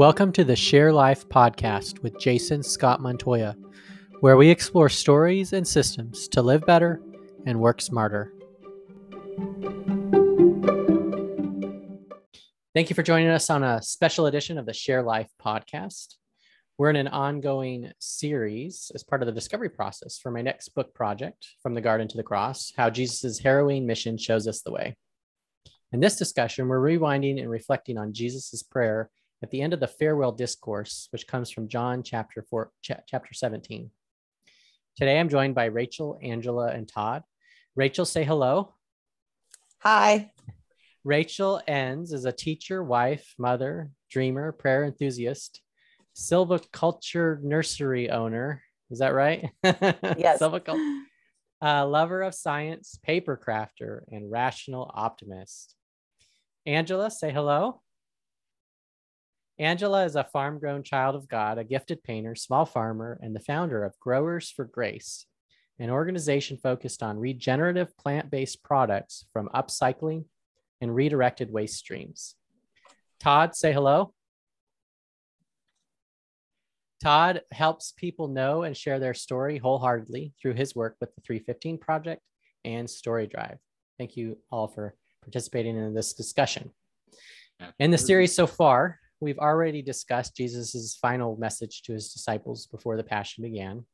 [0.00, 3.54] Welcome to the Share Life podcast with Jason Scott Montoya,
[4.20, 7.02] where we explore stories and systems to live better
[7.44, 8.32] and work smarter.
[12.74, 16.14] Thank you for joining us on a special edition of the Share Life podcast.
[16.78, 20.94] We're in an ongoing series as part of the discovery process for my next book
[20.94, 24.96] project, From the Garden to the Cross How Jesus' Harrowing Mission Shows Us the Way.
[25.92, 29.10] In this discussion, we're rewinding and reflecting on Jesus' prayer
[29.42, 33.32] at the end of the farewell discourse, which comes from John chapter 4, ch- chapter
[33.32, 33.90] 17.
[34.96, 37.22] Today I'm joined by Rachel, Angela, and Todd.
[37.74, 38.74] Rachel, say hello.
[39.78, 40.32] Hi.
[41.04, 45.62] Rachel Enns is a teacher, wife, mother, dreamer, prayer enthusiast,
[46.14, 48.62] silviculture nursery owner.
[48.90, 49.48] Is that right?
[50.18, 50.40] Yes.
[50.40, 51.00] Silviculture.
[51.62, 55.76] Uh, lover of science, paper crafter, and rational optimist.
[56.66, 57.80] Angela, say hello.
[59.60, 63.40] Angela is a farm grown child of God, a gifted painter, small farmer, and the
[63.40, 65.26] founder of Growers for Grace,
[65.78, 70.24] an organization focused on regenerative plant based products from upcycling
[70.80, 72.36] and redirected waste streams.
[73.20, 74.14] Todd, say hello.
[77.02, 81.76] Todd helps people know and share their story wholeheartedly through his work with the 315
[81.76, 82.22] Project
[82.64, 83.58] and Story Drive.
[83.98, 86.70] Thank you all for participating in this discussion.
[87.78, 92.96] In the series so far, we've already discussed Jesus' final message to his disciples before
[92.96, 93.84] the passion began,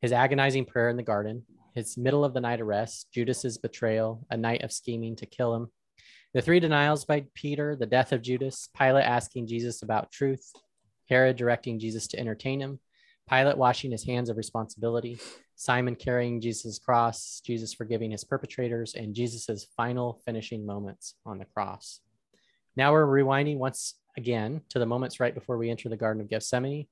[0.00, 1.42] his agonizing prayer in the garden,
[1.74, 5.68] his middle of the night arrest, Judas's betrayal, a night of scheming to kill him,
[6.34, 10.50] the three denials by Peter, the death of Judas, Pilate asking Jesus about truth,
[11.10, 12.80] Herod directing Jesus to entertain him,
[13.28, 15.18] Pilate washing his hands of responsibility,
[15.56, 21.44] Simon carrying Jesus' cross, Jesus forgiving his perpetrators, and Jesus' final finishing moments on the
[21.44, 22.00] cross.
[22.76, 26.28] Now we're rewinding once again to the moments right before we enter the Garden of
[26.28, 26.86] Gethsemane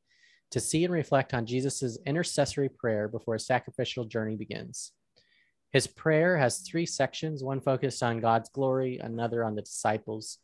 [0.50, 4.92] to see and reflect on Jesus' intercessory prayer before his sacrificial journey begins.
[5.72, 10.38] His prayer has three sections one focused on God's glory, another on the disciples,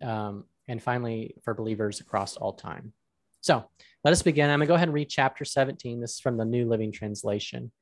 [0.00, 2.92] um, and finally for believers across all time.
[3.40, 3.64] So
[4.04, 4.48] let us begin.
[4.48, 6.00] I'm going to go ahead and read chapter 17.
[6.00, 7.72] This is from the New Living Translation.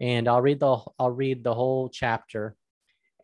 [0.00, 2.56] And I'll read the I'll read the whole chapter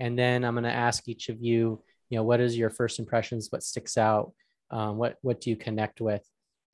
[0.02, 1.80] and then I'm going to ask each of you,
[2.12, 4.34] you know, what is your first impressions, what sticks out,
[4.70, 6.22] um, what what do you connect with?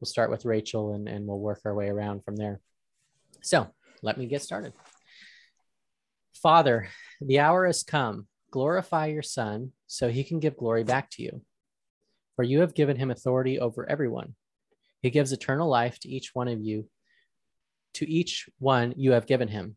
[0.00, 2.60] We'll start with Rachel and, and we'll work our way around from there.
[3.40, 3.68] So
[4.02, 4.72] let me get started.
[6.34, 6.88] Father,
[7.20, 8.26] the hour has come.
[8.50, 11.40] Glorify your Son so he can give glory back to you.
[12.34, 14.34] For you have given him authority over everyone.
[15.02, 16.88] He gives eternal life to each one of you,
[17.94, 19.76] to each one you have given him.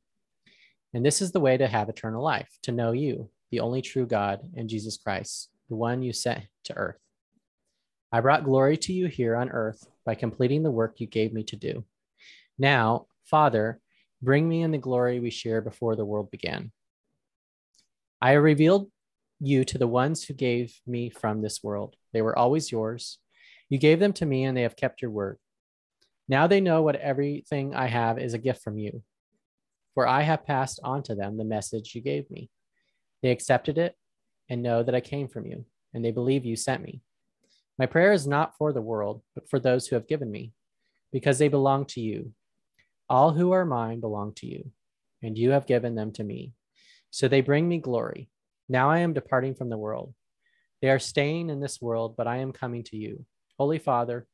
[0.92, 4.08] And this is the way to have eternal life, to know you, the only true
[4.08, 7.00] God, and Jesus Christ, the one you sent to earth.
[8.12, 11.44] I brought glory to you here on earth by completing the work you gave me
[11.44, 11.86] to do.
[12.60, 13.80] Now, Father,
[14.22, 16.74] bring me in the glory we shared before the world began.
[18.22, 18.92] I revealed
[19.40, 21.96] you to the ones who gave me from this world.
[22.12, 23.18] They were always yours.
[23.70, 25.38] You gave them to me, and they have kept your word.
[26.28, 29.04] Now they know what everything I have is a gift from you,
[29.94, 32.50] for I have passed on to them the message you gave me.
[33.24, 33.96] They accepted it
[34.52, 35.64] and know that I came from you,
[35.94, 37.02] and they believe you sent me.
[37.80, 40.52] My prayer is not for the world, but for those who have given me,
[41.14, 42.34] because they belong to you.
[43.10, 44.72] All who are mine belong to you,
[45.24, 46.52] and you have given them to me.
[47.12, 48.30] So they bring me glory.
[48.68, 50.14] Now I am departing from the world.
[50.82, 53.26] They are staying in this world, but I am coming to you.
[53.58, 54.28] Holy Father,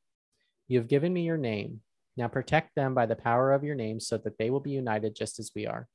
[0.68, 1.82] you have given me your name.
[2.18, 5.16] Now protect them by the power of your name so that they will be united
[5.16, 5.88] just as we are.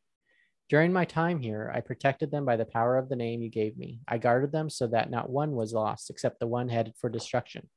[0.69, 3.77] During my time here, I protected them by the power of the name you gave
[3.77, 4.01] me.
[4.09, 7.69] I guarded them so that not one was lost except the one headed for destruction,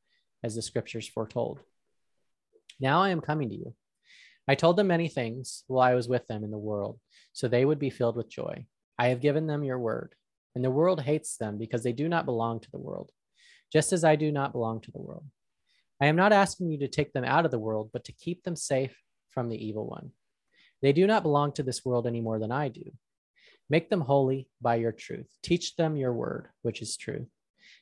[0.43, 1.59] as the scriptures foretold.
[2.79, 3.75] Now I am coming to you.
[4.47, 6.99] I told them many things while I was with them in the world,
[7.33, 8.65] so they would be filled with joy.
[8.97, 10.15] I have given them your word,
[10.53, 13.11] and the world hates them because they do not belong to the world,
[13.73, 15.25] just as I do not belong to the world.
[16.01, 18.43] I am not asking you to take them out of the world, but to keep
[18.43, 18.95] them safe
[19.29, 20.11] from the evil one.
[20.81, 22.91] They do not belong to this world any more than I do.
[23.69, 25.27] Make them holy by your truth.
[25.41, 27.27] Teach them your word, which is truth.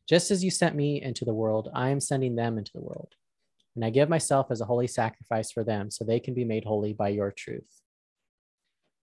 [0.08, 3.14] Just as you sent me into the world, I am sending them into the world.
[3.76, 6.64] And I give myself as a holy sacrifice for them so they can be made
[6.64, 7.82] holy by your truth.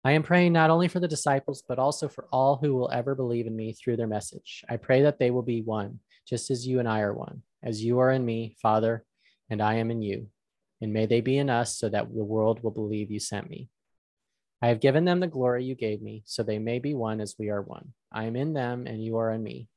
[0.05, 3.15] I am praying not only for the disciples, but also for all who will ever
[3.15, 4.65] believe in me through their message.
[4.69, 7.83] I pray that they will be one, just as you and I are one, as
[7.85, 9.05] you are in me, Father,
[9.51, 10.29] and I am in you.
[10.81, 13.69] And may they be in us so that the world will believe you sent me.
[14.61, 17.37] I have given them the glory you gave me, so they may be one as
[17.39, 17.93] we are one.
[18.13, 19.69] I am in them, and you are in me.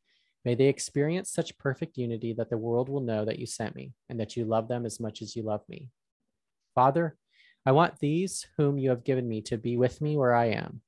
[0.44, 3.94] May they experience such perfect unity that the world will know that you sent me
[4.09, 5.89] and that you love them as much as you love me.
[6.74, 7.15] Father,
[7.63, 10.81] I want these whom you have given me to be with me where I am.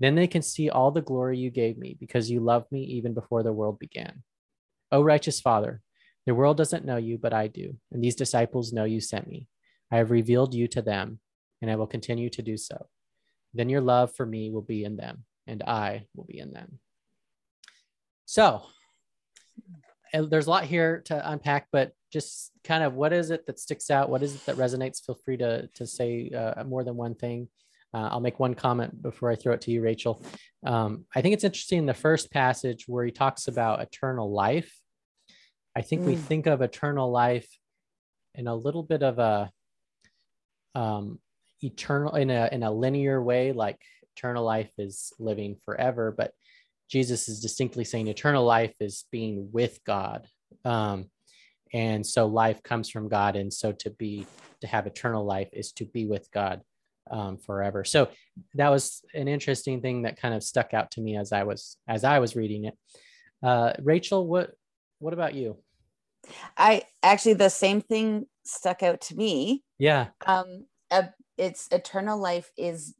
[0.00, 3.14] Then they can see all the glory you gave me because you loved me even
[3.14, 4.24] before the world began.
[4.90, 5.82] O righteous Father,
[6.26, 9.46] the world doesn't know you, but I do, and these disciples know you sent me.
[9.90, 11.20] I have revealed you to them,
[11.62, 12.86] and I will continue to do so.
[13.54, 16.78] Then your love for me will be in them, and I will be in them.
[18.24, 18.62] So,
[20.12, 23.90] there's a lot here to unpack, but just kind of what is it that sticks
[23.90, 24.08] out?
[24.08, 25.04] What is it that resonates?
[25.04, 27.48] Feel free to, to say uh, more than one thing.
[27.92, 30.22] Uh, I'll make one comment before I throw it to you, Rachel.
[30.64, 34.74] Um, I think it's interesting in the first passage where he talks about eternal life.
[35.74, 36.06] I think mm.
[36.06, 37.48] we think of eternal life
[38.34, 39.50] in a little bit of a
[40.76, 41.18] um,
[41.62, 43.80] eternal in a in a linear way, like
[44.16, 46.32] eternal life is living forever, but
[46.88, 50.26] Jesus is distinctly saying eternal life is being with God.
[50.64, 51.10] Um,
[51.72, 53.36] and so life comes from God.
[53.36, 54.26] And so to be,
[54.60, 56.62] to have eternal life is to be with God
[57.10, 57.84] um, forever.
[57.84, 58.08] So
[58.54, 61.76] that was an interesting thing that kind of stuck out to me as I was,
[61.88, 62.74] as I was reading it.
[63.42, 64.52] Uh, Rachel, what,
[65.00, 65.58] what about you?
[66.56, 69.64] I actually, the same thing stuck out to me.
[69.78, 70.08] Yeah.
[70.26, 70.66] Um,
[71.36, 72.94] it's eternal life is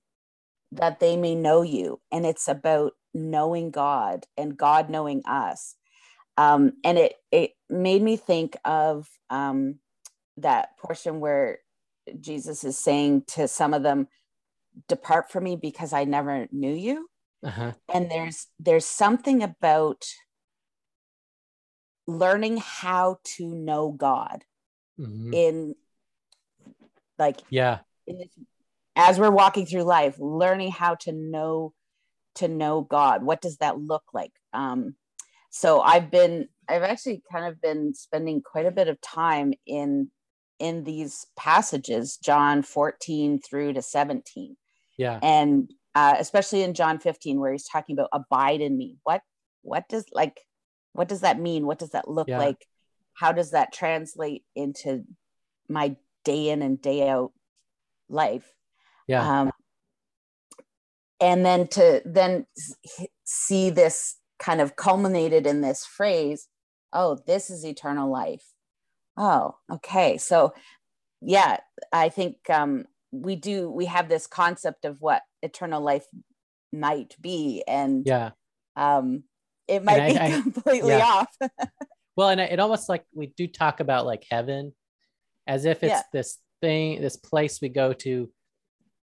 [0.73, 2.01] that they may know you.
[2.13, 5.77] And it's about knowing God and God knowing us.
[6.37, 9.77] Um, and it it made me think of um,
[10.37, 11.61] that portion where
[12.21, 14.09] Jesus is saying to some of them,
[14.87, 17.09] "Depart from me, because I never knew you."
[17.43, 17.73] Uh-huh.
[17.93, 20.05] And there's there's something about
[22.07, 24.45] learning how to know God
[25.01, 25.33] mm-hmm.
[25.33, 25.75] in
[27.19, 28.29] like yeah this,
[28.97, 31.73] as we're walking through life, learning how to know
[32.37, 33.23] to know God?
[33.23, 34.33] What does that look like?
[34.53, 34.95] Um,
[35.51, 40.11] so I've been, I've actually kind of been spending quite a bit of time in
[40.59, 44.57] in these passages, John 14 through to 17.
[44.97, 45.19] Yeah.
[45.23, 48.97] And uh, especially in John 15, where he's talking about abide in me.
[49.05, 49.23] What
[49.63, 50.41] what does like
[50.93, 51.67] what does that mean?
[51.67, 52.39] What does that look yeah.
[52.39, 52.67] like?
[53.13, 55.05] How does that translate into
[55.69, 57.33] my day in and day out
[58.11, 58.53] life?
[59.09, 59.41] Yeah.
[59.41, 59.53] Um,
[61.21, 62.47] and then to then
[63.25, 66.49] see this kind of culminated in this phrase
[66.93, 68.45] oh this is eternal life
[69.17, 70.53] oh okay so
[71.23, 71.57] yeah
[71.93, 76.05] i think um we do we have this concept of what eternal life
[76.73, 78.31] might be and yeah
[78.77, 79.23] um
[79.69, 81.05] it might I, be I, completely yeah.
[81.05, 81.37] off
[82.17, 84.73] well and it almost like we do talk about like heaven
[85.47, 86.03] as if it's yeah.
[86.13, 88.31] this thing this place we go to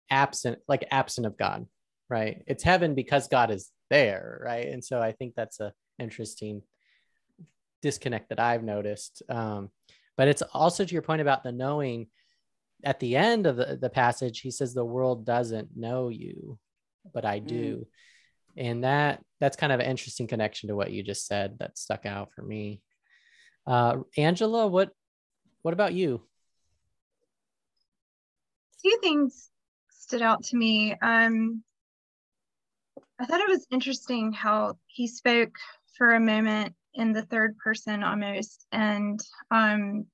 [0.09, 1.65] absent like absent of god
[2.13, 2.43] right?
[2.45, 4.67] It's heaven because God is there, right?
[4.67, 6.61] And so I think that's a interesting
[7.81, 9.23] disconnect that I've noticed.
[9.29, 9.71] Um,
[10.15, 12.07] but it's also to your point about the knowing.
[12.85, 16.59] At the end of the, the passage, he says, "The world doesn't know you,
[17.13, 17.87] but I do."
[18.57, 18.65] Mm.
[18.65, 22.05] And that that's kind of an interesting connection to what you just said that stuck
[22.05, 22.81] out for me.
[23.65, 24.91] Uh, Angela, what
[25.61, 26.21] what about you?
[28.83, 29.49] Two things
[29.89, 30.95] stood out to me.
[31.01, 31.63] Um,
[33.19, 35.55] I thought it was interesting how he spoke
[35.97, 39.19] for a moment in the third person almost and
[39.51, 40.05] um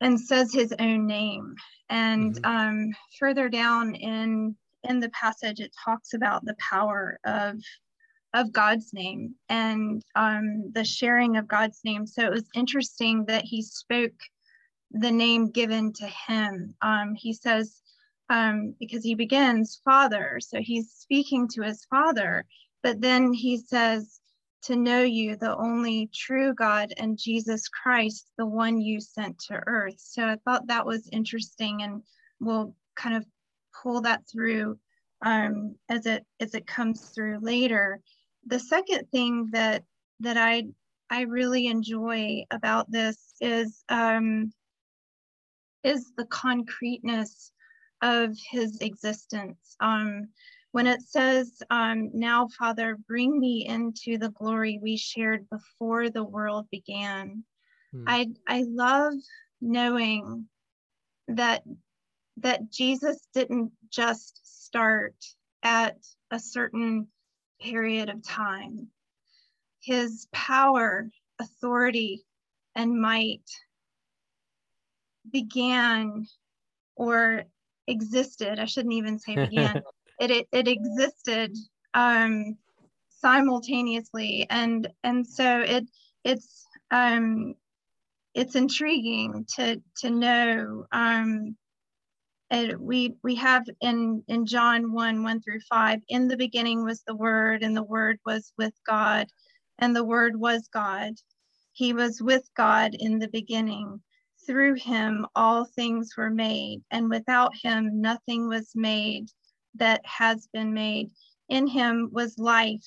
[0.00, 1.54] and says his own name
[1.88, 2.50] and mm-hmm.
[2.50, 7.56] um further down in in the passage it talks about the power of
[8.34, 13.44] of God's name and um the sharing of God's name so it was interesting that
[13.44, 14.18] he spoke
[14.90, 16.74] the name given to him.
[16.82, 17.80] Um he says
[18.30, 20.38] um, because he begins father.
[20.40, 22.44] So he's speaking to his father
[22.82, 24.20] but then he says
[24.62, 29.62] to know you the only true god and jesus christ the one you sent to
[29.66, 29.98] earth.
[29.98, 32.02] So i thought that was interesting and
[32.40, 33.24] we'll kind of
[33.82, 34.78] pull that through
[35.24, 38.00] um, as it as it comes through later.
[38.46, 39.82] The second thing that
[40.20, 40.64] that i
[41.10, 44.52] i really enjoy about this is um,
[45.84, 47.52] is the concreteness
[48.02, 49.76] of his existence.
[49.80, 50.28] Um,
[50.72, 56.24] when it says, um, Now, Father, bring me into the glory we shared before the
[56.24, 57.44] world began.
[57.92, 58.04] Hmm.
[58.06, 59.14] I, I love
[59.60, 60.46] knowing
[61.28, 61.62] that
[62.40, 65.16] that Jesus didn't just start
[65.62, 65.96] at
[66.30, 67.08] a certain
[67.60, 68.88] period of time.
[69.82, 72.24] His power, authority,
[72.74, 73.42] and might
[75.32, 76.26] began
[76.96, 77.44] or
[77.86, 78.58] existed.
[78.58, 79.82] I shouldn't even say began.
[80.20, 81.56] it, it, it existed
[81.94, 82.56] um,
[83.20, 85.84] simultaneously and and so it
[86.24, 87.54] it's um
[88.34, 91.56] it's intriguing to to know um
[92.50, 97.02] and we we have in in john 1 1 through 5 in the beginning was
[97.06, 99.26] the word and the word was with god
[99.78, 101.12] and the word was god
[101.72, 104.00] he was with god in the beginning
[104.48, 109.28] through him all things were made and without him nothing was made
[109.74, 111.10] that has been made.
[111.48, 112.84] In him was life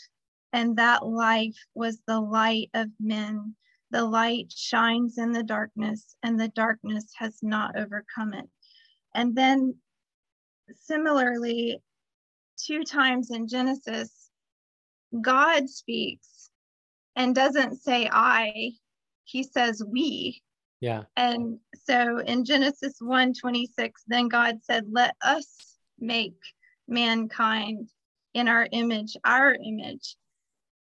[0.51, 3.55] and that life was the light of men.
[3.91, 8.49] The light shines in the darkness and the darkness has not overcome it.
[9.13, 9.75] And then
[10.73, 11.79] similarly,
[12.57, 14.29] two times in Genesis,
[15.21, 16.49] God speaks
[17.15, 18.71] and doesn't say I,
[19.25, 20.41] he says we.
[20.81, 21.03] Yeah.
[21.15, 26.35] And so in Genesis 1 26, then God said, Let us make
[26.87, 27.89] mankind
[28.33, 30.15] in our image, our image.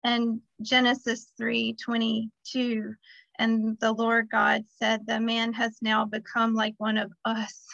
[0.04, 2.94] And Genesis 3 22,
[3.38, 7.66] and the Lord God said, The man has now become like one of us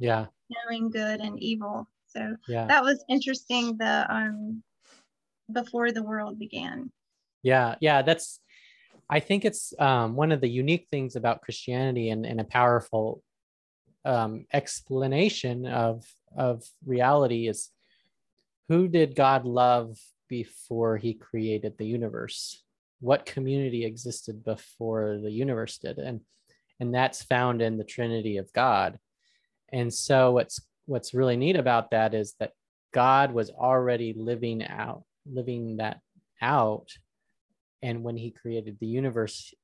[0.00, 4.62] yeah knowing good and evil so yeah that was interesting the um
[5.52, 6.90] before the world began
[7.42, 8.40] yeah yeah that's
[9.10, 13.22] i think it's um, one of the unique things about christianity and, and a powerful
[14.04, 16.04] um, explanation of
[16.36, 17.68] of reality is
[18.68, 19.98] who did god love
[20.30, 22.62] before he created the universe?
[23.00, 25.98] What community existed before the universe did?
[25.98, 26.20] And
[26.78, 28.98] and that's found in the trinity of god.
[29.70, 32.52] And so what's what's really neat about that is that
[32.94, 36.00] God was already living out living that
[36.40, 36.88] out
[37.82, 39.54] and when he created the universe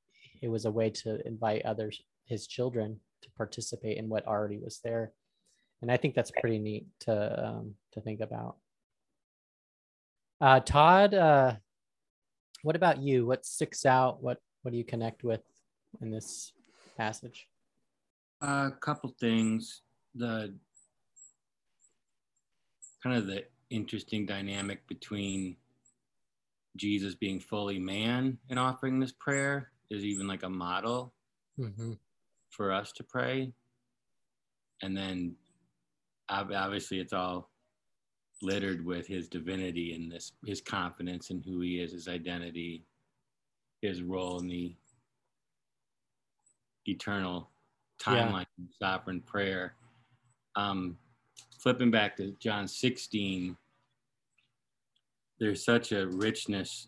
[0.41, 4.79] it was a way to invite others his children to participate in what already was
[4.83, 5.11] there.
[5.81, 8.57] And i think that's pretty neat to um, to think about.
[10.39, 11.55] Uh, todd uh,
[12.63, 13.25] what about you?
[13.25, 14.21] What sticks out?
[14.21, 15.41] What what do you connect with
[16.01, 16.51] in this
[16.97, 17.47] passage?
[18.41, 19.81] A couple things.
[20.15, 20.55] The
[23.03, 25.57] kind of the interesting dynamic between
[26.77, 31.13] Jesus being fully man and offering this prayer is even like a model
[31.59, 31.93] mm-hmm.
[32.49, 33.51] for us to pray.
[34.81, 35.35] And then
[36.29, 37.49] obviously it's all
[38.41, 42.85] littered with his divinity and this his confidence in who he is, his identity,
[43.81, 44.75] his role in the
[46.85, 47.49] eternal
[47.99, 48.65] timeline yeah.
[48.79, 49.73] sovereign prayer
[50.57, 50.97] um,
[51.59, 53.55] flipping back to John 16,
[55.39, 56.87] there's such a richness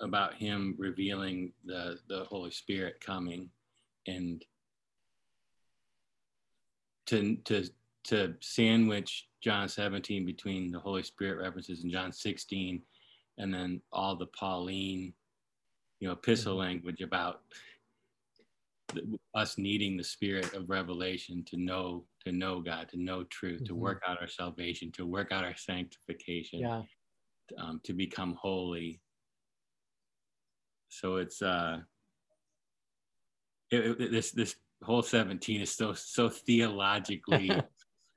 [0.00, 3.50] about him revealing the, the Holy Spirit coming
[4.06, 4.44] and
[7.06, 7.64] to, to,
[8.04, 12.82] to sandwich John 17 between the Holy Spirit references in John 16
[13.38, 15.12] and then all the Pauline,
[15.98, 16.60] you know, epistle mm-hmm.
[16.60, 17.40] language about
[19.34, 23.66] us needing the spirit of revelation to know to know god to know truth mm-hmm.
[23.66, 26.82] to work out our salvation to work out our sanctification yeah
[27.58, 29.00] um, to become holy
[30.88, 31.78] so it's uh
[33.70, 37.50] it, it, this this whole 17 is so so theologically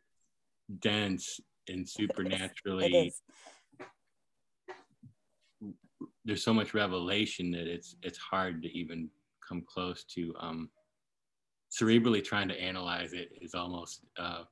[0.79, 3.13] dense and supernaturally
[6.25, 9.09] there's so much revelation that it's it's hard to even
[9.47, 10.69] come close to um,
[11.71, 14.43] cerebrally trying to analyze it is almost uh,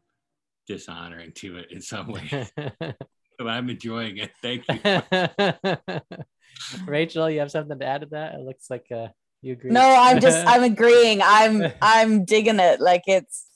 [0.68, 2.52] dishonoring to it in some ways.
[3.38, 4.32] but I'm enjoying it.
[4.42, 6.00] Thank you.
[6.86, 8.36] Rachel, you have something to add to that?
[8.36, 9.08] It looks like uh,
[9.42, 9.72] you agree.
[9.72, 11.22] No, I'm just I'm agreeing.
[11.24, 12.80] I'm I'm digging it.
[12.80, 13.48] Like it's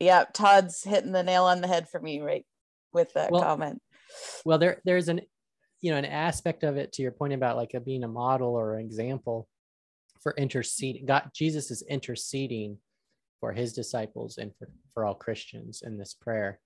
[0.00, 2.44] yeah, Todd's hitting the nail on the head for me right
[2.92, 3.80] with that well, comment.
[4.44, 5.20] Well, there there's an
[5.80, 8.54] you know an aspect of it to your point about like a, being a model
[8.54, 9.48] or an example
[10.22, 11.06] for interceding.
[11.06, 12.78] God, Jesus is interceding
[13.40, 16.60] for his disciples and for, for all Christians in this prayer.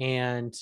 [0.00, 0.52] And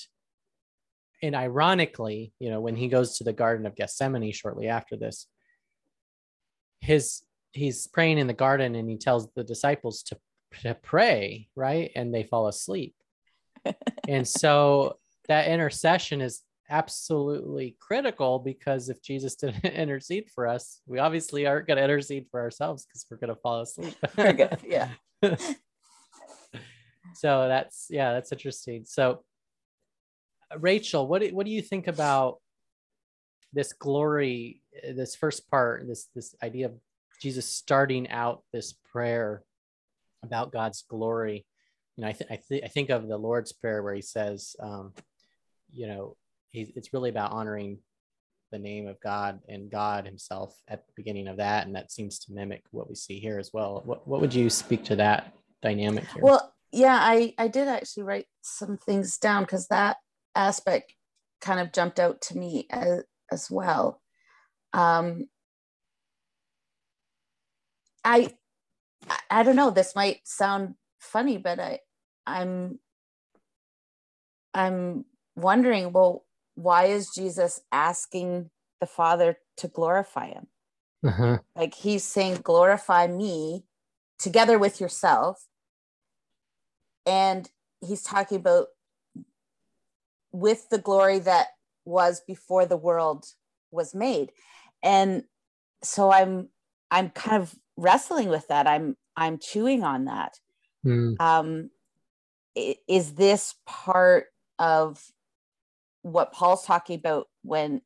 [1.21, 5.27] and ironically, you know, when he goes to the Garden of Gethsemane shortly after this,
[6.81, 7.21] his
[7.51, 10.17] he's praying in the garden and he tells the disciples to,
[10.61, 11.91] to pray, right?
[11.95, 12.95] And they fall asleep.
[14.07, 14.97] and so
[15.27, 21.67] that intercession is absolutely critical because if Jesus didn't intercede for us, we obviously aren't
[21.67, 23.95] going to intercede for ourselves because we're going to fall asleep.
[24.65, 24.89] yeah.
[27.15, 28.85] so that's yeah, that's interesting.
[28.85, 29.23] So
[30.57, 32.37] Rachel, what do, what do you think about
[33.53, 34.61] this glory,
[34.95, 36.73] this first part, this this idea of
[37.21, 39.43] Jesus starting out this prayer
[40.23, 41.45] about God's glory?
[41.97, 44.55] You know, I, th- I, th- I think of the Lord's Prayer where he says,
[44.61, 44.93] um,
[45.71, 46.15] you know,
[46.51, 47.79] he's, it's really about honoring
[48.51, 51.67] the name of God and God himself at the beginning of that.
[51.67, 53.81] And that seems to mimic what we see here as well.
[53.85, 56.23] What, what would you speak to that dynamic here?
[56.23, 59.97] Well, yeah, I, I did actually write some things down because that
[60.35, 60.93] aspect
[61.41, 64.01] kind of jumped out to me as, as well.
[64.73, 65.27] Um,
[68.03, 68.31] I,
[69.29, 71.79] I don't know, this might sound funny, but I,
[72.25, 72.79] I'm,
[74.53, 75.05] I'm
[75.35, 80.47] wondering, well, why is Jesus asking the Father to glorify him?
[81.05, 81.39] Uh-huh.
[81.55, 83.63] Like he's saying, glorify me
[84.17, 85.47] together with yourself.
[87.05, 87.49] And
[87.81, 88.67] he's talking about
[90.31, 91.47] with the glory that
[91.85, 93.25] was before the world
[93.71, 94.31] was made.
[94.83, 95.23] And
[95.83, 96.49] so I'm
[96.91, 98.67] I'm kind of wrestling with that.
[98.67, 100.39] I'm I'm chewing on that.
[100.85, 101.19] Mm.
[101.19, 101.69] Um,
[102.55, 104.25] is this part
[104.57, 105.03] of
[106.01, 107.81] what Paul's talking about when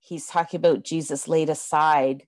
[0.00, 2.26] he's talking about Jesus laid aside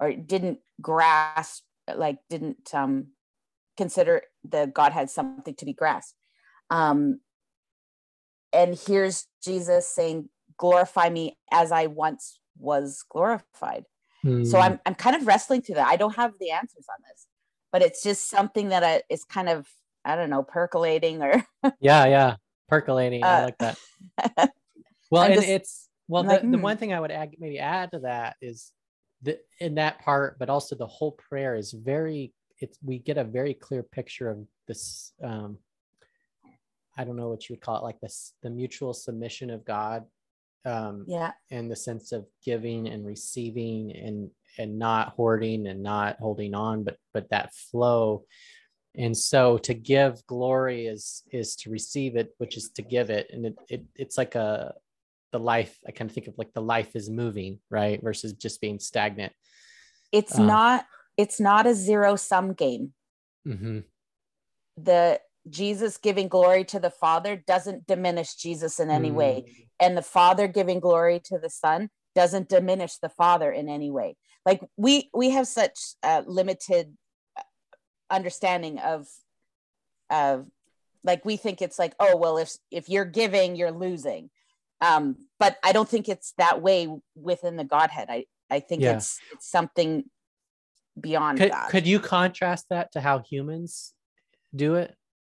[0.00, 3.08] or didn't grasp, like didn't um,
[3.76, 6.14] consider the Godhead something to be grasped.
[6.70, 7.20] Um,
[8.52, 13.84] and here's Jesus saying, glorify me as I once was glorified.
[14.24, 14.46] Mm.
[14.46, 14.64] So hmm.
[14.64, 15.88] I'm, I'm kind of wrestling through that.
[15.88, 17.26] I don't have the answers on this,
[17.72, 19.68] but it's just something that I, is kind of,
[20.04, 21.44] I don't know, percolating or.
[21.80, 22.36] yeah, yeah
[22.68, 23.24] percolating.
[23.24, 23.78] Uh, I like that.
[25.10, 26.52] well, and just, it's well, the, like, hmm.
[26.52, 28.72] the one thing I would add, maybe add to that is
[29.22, 32.32] that in that part, but also the whole prayer is very.
[32.60, 35.12] It's we get a very clear picture of this.
[35.22, 35.58] Um,
[36.98, 40.04] I don't know what you would call it, like this the mutual submission of God.
[40.64, 41.32] Um, yeah.
[41.50, 46.84] In the sense of giving and receiving and and not hoarding and not holding on,
[46.84, 48.24] but but that flow
[48.98, 53.30] and so to give glory is is to receive it which is to give it
[53.32, 54.74] and it, it it's like a
[55.32, 58.60] the life i kind of think of like the life is moving right versus just
[58.60, 59.32] being stagnant
[60.12, 60.84] it's uh, not
[61.16, 62.92] it's not a zero sum game
[63.46, 63.80] mm-hmm.
[64.76, 69.14] the jesus giving glory to the father doesn't diminish jesus in any mm.
[69.14, 73.92] way and the father giving glory to the son doesn't diminish the father in any
[73.92, 74.16] way.
[74.44, 76.96] Like we we have such uh, limited
[78.10, 79.06] understanding of
[80.10, 80.46] of
[81.04, 84.30] like we think it's like oh well if if you're giving you're losing.
[84.80, 88.08] Um but i don't think it's that way within the godhead.
[88.10, 88.96] I i think yeah.
[88.96, 90.04] it's it's something
[90.98, 91.68] beyond could, that.
[91.70, 93.94] could you contrast that to how humans
[94.54, 94.96] do it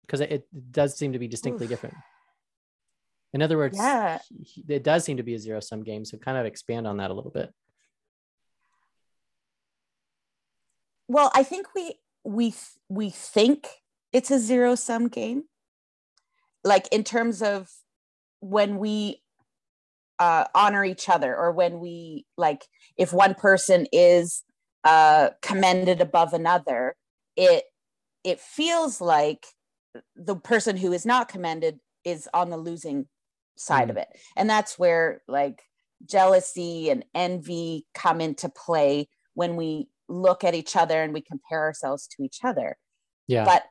[0.10, 1.70] because it, it, does seem to be distinctly Oof.
[1.70, 1.96] different
[3.34, 4.18] in other words yeah.
[4.68, 7.12] it does seem to be a zero sum game so kind of expand on that
[7.12, 7.54] a little bit
[11.08, 11.94] well i think we
[12.24, 12.54] we
[12.90, 13.68] we think
[14.12, 15.44] it's a zero sum game
[16.64, 17.70] like in terms of
[18.40, 19.22] when we
[20.18, 22.66] uh, honor each other or when we like
[22.98, 24.44] if one person is
[24.84, 26.96] uh, commended above another
[27.38, 27.64] it
[28.26, 29.46] it feels like
[30.16, 33.08] the person who is not commended is on the losing
[33.56, 33.92] side mm.
[33.92, 35.62] of it and that's where like
[36.06, 41.62] jealousy and envy come into play when we look at each other and we compare
[41.62, 42.78] ourselves to each other.
[43.28, 43.46] Yeah.
[43.46, 43.64] But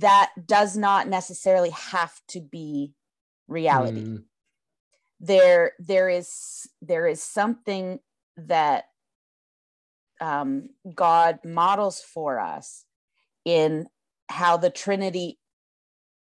[0.00, 2.92] that does not necessarily have to be
[3.46, 4.04] reality.
[4.04, 4.24] Mm.
[5.20, 7.98] There, there is there is something
[8.36, 8.84] that
[10.20, 12.84] um, God models for us
[13.44, 13.86] in
[14.28, 15.38] how the Trinity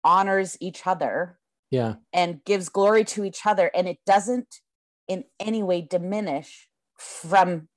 [0.05, 1.39] honors each other
[1.71, 1.95] yeah.
[2.13, 4.61] and gives glory to each other and it doesn't
[5.09, 7.69] in any way diminish from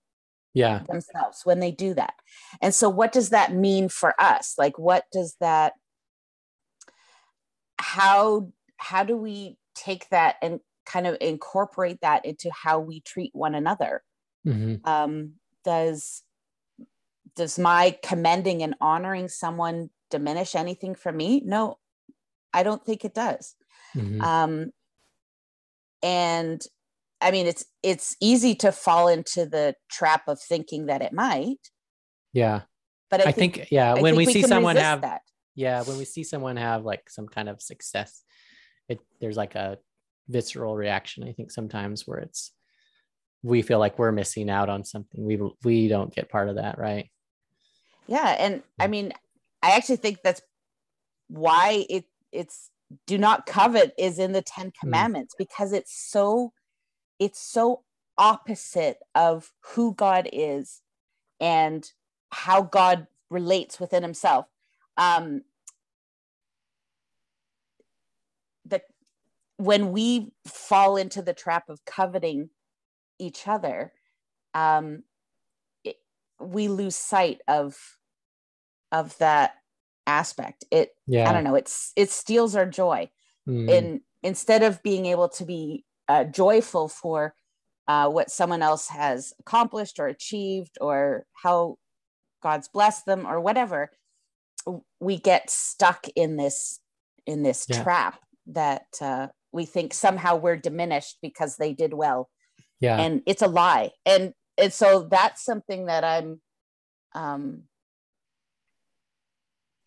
[0.53, 0.83] yeah.
[0.89, 2.13] themselves when they do that.
[2.61, 4.55] And so what does that mean for us?
[4.57, 5.73] Like what does that
[7.77, 13.31] how how do we take that and kind of incorporate that into how we treat
[13.33, 14.01] one another?
[14.45, 14.87] Mm-hmm.
[14.87, 15.33] um,
[15.63, 16.21] does
[17.35, 21.77] does my commending and honoring someone diminish anything from me no
[22.53, 23.55] i don't think it does
[23.95, 24.21] mm-hmm.
[24.21, 24.71] um,
[26.03, 26.65] and
[27.21, 31.71] I mean, it's it's easy to fall into the trap of thinking that it might.
[32.33, 32.61] Yeah.
[33.09, 35.21] But I, I think, think, yeah, I when we, we see someone have that.
[35.55, 38.23] yeah, when we see someone have like some kind of success,
[38.89, 39.77] it there's like a
[40.27, 41.23] visceral reaction.
[41.23, 42.51] I think sometimes where it's
[43.41, 45.23] we feel like we're missing out on something.
[45.23, 47.09] We we don't get part of that, right?
[48.07, 49.13] Yeah, and I mean,
[49.65, 50.41] I actually think that's
[51.27, 52.69] why it it's
[53.07, 54.73] do not covet is in the 10 mm.
[54.79, 55.39] commandments mm.
[55.39, 56.53] because it's so
[57.17, 57.81] it's so
[58.15, 60.81] opposite of who God is
[61.39, 61.83] and
[62.31, 64.45] how God relates within himself.
[64.97, 65.41] Um,
[68.65, 68.81] the
[69.57, 72.51] when we fall into the trap of coveting
[73.17, 73.93] each other,
[74.53, 75.03] um,
[75.83, 75.95] it,
[76.39, 77.97] we lose sight of
[78.99, 79.51] of that
[80.07, 80.65] aspect.
[80.71, 81.29] It yeah.
[81.29, 81.55] I don't know.
[81.55, 83.09] It's it steals our joy,
[83.47, 83.71] mm.
[83.75, 87.33] and instead of being able to be uh, joyful for
[87.87, 91.77] uh, what someone else has accomplished or achieved or how
[92.41, 93.91] God's blessed them or whatever,
[94.99, 96.79] we get stuck in this
[97.25, 97.83] in this yeah.
[97.83, 102.29] trap that uh, we think somehow we're diminished because they did well.
[102.79, 103.91] Yeah, and it's a lie.
[104.05, 106.41] And and so that's something that I'm,
[107.13, 107.63] um,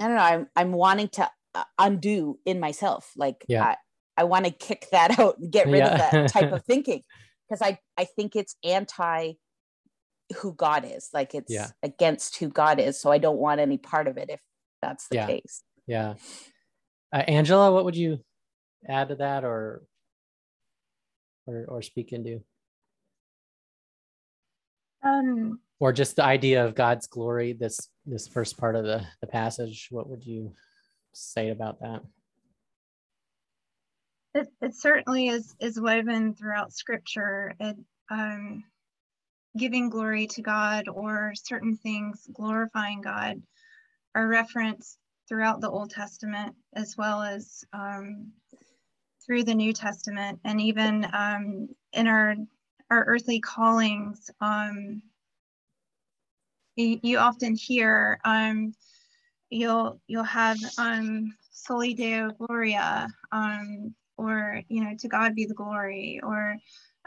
[0.00, 0.22] I don't know.
[0.22, 3.10] I'm I'm wanting to uh, undo in myself.
[3.16, 3.64] Like, yeah.
[3.64, 3.76] I,
[4.16, 5.92] I want to kick that out and get rid yeah.
[5.92, 7.02] of that type of thinking
[7.48, 9.34] because I I think it's anti
[10.36, 11.08] who God is.
[11.12, 11.68] Like it's yeah.
[11.82, 13.00] against who God is.
[13.00, 14.40] So I don't want any part of it if
[14.82, 15.26] that's the yeah.
[15.26, 15.62] case.
[15.86, 16.14] Yeah.
[17.12, 18.18] Uh, Angela, what would you
[18.86, 19.82] add to that or
[21.46, 22.42] or or speak into?
[25.02, 29.26] Um or just the idea of God's glory, this this first part of the, the
[29.26, 30.52] passage, what would you
[31.12, 32.02] say about that?
[34.34, 37.54] It, it certainly is is woven throughout scripture.
[37.60, 37.76] It
[38.10, 38.64] um
[39.56, 43.42] giving glory to God or certain things glorifying God
[44.14, 48.32] are referenced throughout the Old Testament as well as um,
[49.24, 52.34] through the New Testament and even um, in our
[52.90, 54.30] our earthly callings.
[54.40, 55.02] Um,
[56.78, 58.72] you, you, often hear um,
[59.50, 65.54] you'll you'll have um, Soli Deo Gloria um, or you know to God be the
[65.54, 66.56] glory or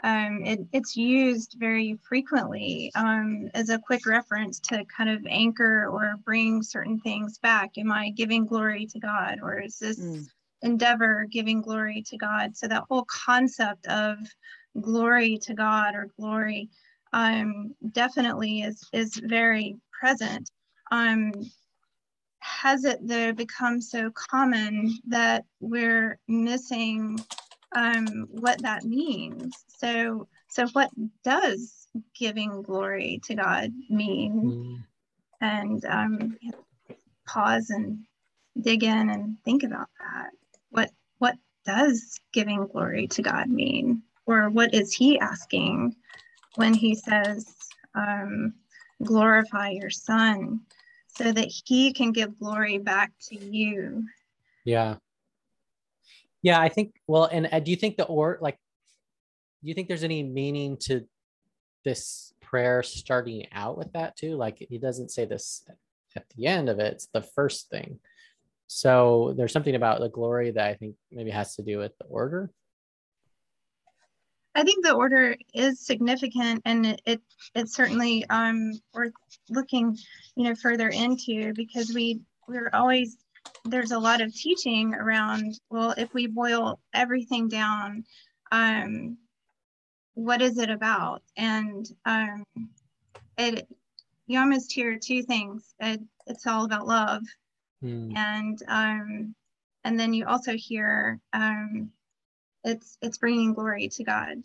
[0.04, 5.86] um, it, it's used very frequently um, as a quick reference to kind of anchor
[5.86, 7.78] or bring certain things back.
[7.78, 10.26] Am I giving glory to God, or is this mm.
[10.62, 12.56] endeavor giving glory to God?
[12.56, 14.18] So that whole concept of
[14.80, 16.68] glory to God or glory
[17.12, 20.50] um, definitely is is very present.
[20.90, 21.32] Um,
[22.40, 27.18] has it though become so common that we're missing
[27.74, 29.54] um, what that means.
[29.68, 30.90] So, so what
[31.24, 34.32] does giving glory to God mean?
[34.42, 34.84] Mm.
[35.40, 36.38] And um,
[37.26, 38.04] pause and
[38.60, 40.30] dig in and think about that.
[40.70, 45.96] What what does giving glory to God mean, or what is He asking
[46.56, 47.54] when He says,
[47.94, 48.54] um,
[49.02, 50.60] "Glorify your Son,"
[51.08, 54.04] so that He can give glory back to you?
[54.64, 54.96] Yeah.
[56.42, 56.94] Yeah, I think.
[57.06, 58.58] Well, and uh, do you think the or like,
[59.62, 61.06] do you think there's any meaning to
[61.84, 64.36] this prayer starting out with that too?
[64.36, 65.64] Like, he doesn't say this
[66.16, 68.00] at the end of it; it's the first thing.
[68.66, 72.06] So there's something about the glory that I think maybe has to do with the
[72.06, 72.50] order.
[74.54, 77.20] I think the order is significant, and it, it
[77.54, 79.12] it's certainly um worth
[79.48, 79.96] looking,
[80.36, 83.16] you know, further into because we we're always
[83.64, 88.04] there's a lot of teaching around well if we boil everything down
[88.50, 89.16] um,
[90.14, 92.44] what is it about and um,
[93.38, 93.66] it
[94.26, 97.22] you almost hear two things it, it's all about love
[97.82, 98.16] mm.
[98.16, 99.34] and um,
[99.84, 101.90] and then you also hear um,
[102.64, 104.38] it's it's bringing glory to god.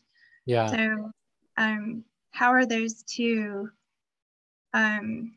[0.46, 0.68] Yeah.
[0.68, 1.12] So
[1.58, 3.70] um, how are those two
[4.74, 5.34] um,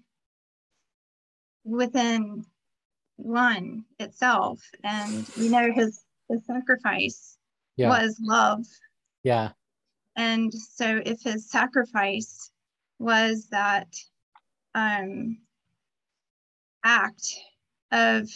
[1.65, 2.45] within
[3.17, 4.61] one itself?
[4.85, 7.37] And we know his his sacrifice
[7.77, 7.89] yeah.
[7.89, 8.65] was love.
[9.23, 9.51] Yeah.
[10.17, 12.51] And so if his sacrifice
[12.99, 13.89] was that
[14.75, 15.39] um
[16.85, 17.35] act
[17.93, 18.29] of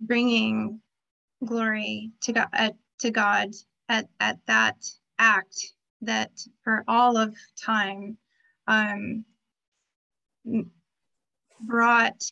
[0.00, 0.80] bringing
[1.44, 3.50] glory to god uh, to god
[3.88, 4.76] at at that
[5.18, 5.72] act
[6.02, 6.30] that
[6.62, 8.16] for all of time
[8.66, 9.24] um
[11.60, 12.22] brought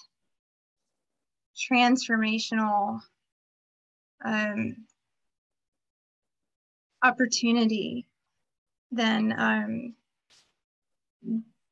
[1.70, 3.00] transformational
[4.24, 4.76] um,
[7.02, 8.06] opportunity,
[8.90, 9.94] then um,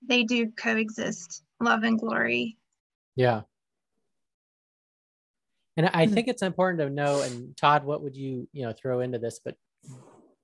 [0.07, 2.57] they do coexist, love and glory.
[3.17, 3.43] Yeah.
[5.77, 6.13] And I hmm.
[6.13, 9.41] think it's important to know, and Todd, what would you, you know, throw into this?
[9.43, 9.57] But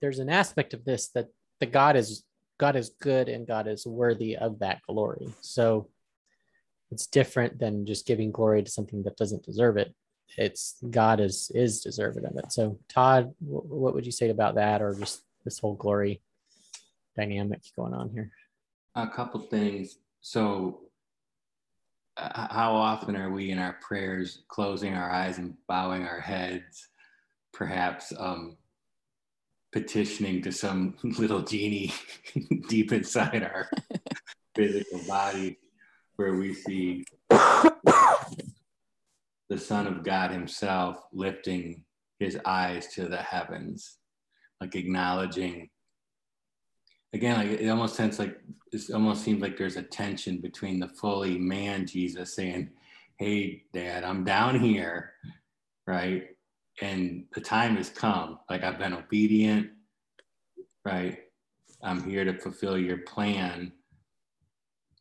[0.01, 1.29] there's an aspect of this that
[1.61, 2.25] the God is
[2.59, 5.33] God is good and God is worthy of that glory.
[5.41, 5.89] So
[6.91, 9.95] it's different than just giving glory to something that doesn't deserve it
[10.37, 14.83] it's god is is deserving of it so todd what would you say about that
[14.83, 16.21] or just this whole glory
[17.17, 18.31] dynamic going on here
[18.95, 20.81] a couple things so
[22.19, 26.89] how often are we in our prayers closing our eyes and bowing our heads
[27.53, 28.57] perhaps um,
[29.73, 31.93] petitioning to some little genie
[32.69, 33.69] deep inside our
[34.55, 35.59] physical body
[36.17, 37.05] where we see
[39.49, 41.85] the Son of God Himself lifting
[42.19, 43.99] His eyes to the heavens,
[44.61, 45.71] like acknowledging.
[47.13, 48.39] Again, like it almost sense like
[48.73, 52.71] it almost seems like there's a tension between the fully man Jesus saying,
[53.19, 55.13] "Hey, Dad, I'm down here,"
[55.87, 56.29] right,
[56.83, 58.39] and the time has come.
[58.51, 59.71] Like I've been obedient,
[60.85, 61.19] right?
[61.83, 63.73] I'm here to fulfill your plan.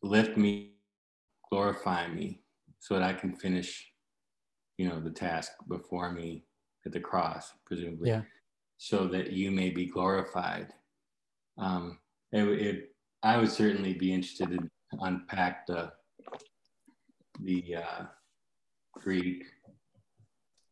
[0.02, 0.74] Lift me,
[1.50, 2.40] glorify me,
[2.78, 3.92] so that I can finish
[4.78, 6.44] you know the task before me
[6.86, 8.22] at the cross presumably yeah
[8.78, 10.72] so that you may be glorified
[11.58, 11.98] um
[12.32, 12.92] it, it
[13.22, 14.58] i would certainly be interested to
[15.00, 15.90] unpack the
[17.40, 18.04] the uh
[18.94, 19.44] greek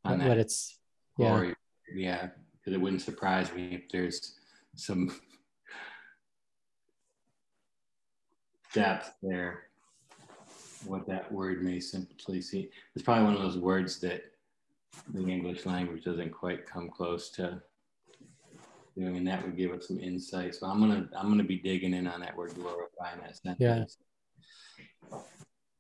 [0.04, 0.78] on what it's
[1.18, 1.50] yeah
[1.94, 4.34] yeah because it wouldn't surprise me if there's
[4.74, 5.14] some
[8.72, 9.66] depth there
[10.86, 12.70] what that word may simply see.
[12.94, 14.22] It's probably one of those words that
[15.12, 17.60] the English language doesn't quite come close to
[18.96, 20.54] doing, and that would give us some insight.
[20.54, 23.98] So I'm gonna I'm gonna be digging in on that word glorify in that sentence.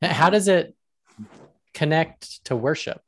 [0.02, 0.12] Yeah.
[0.12, 0.74] How does it
[1.72, 3.00] connect to worship?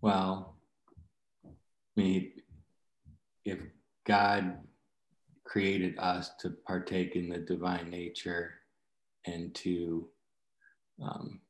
[0.00, 0.56] Well,
[1.46, 1.50] I
[1.96, 2.32] mean,
[3.44, 3.60] if
[4.06, 4.58] God
[5.44, 8.54] created us to partake in the divine nature
[9.24, 10.08] and to
[11.02, 11.40] um,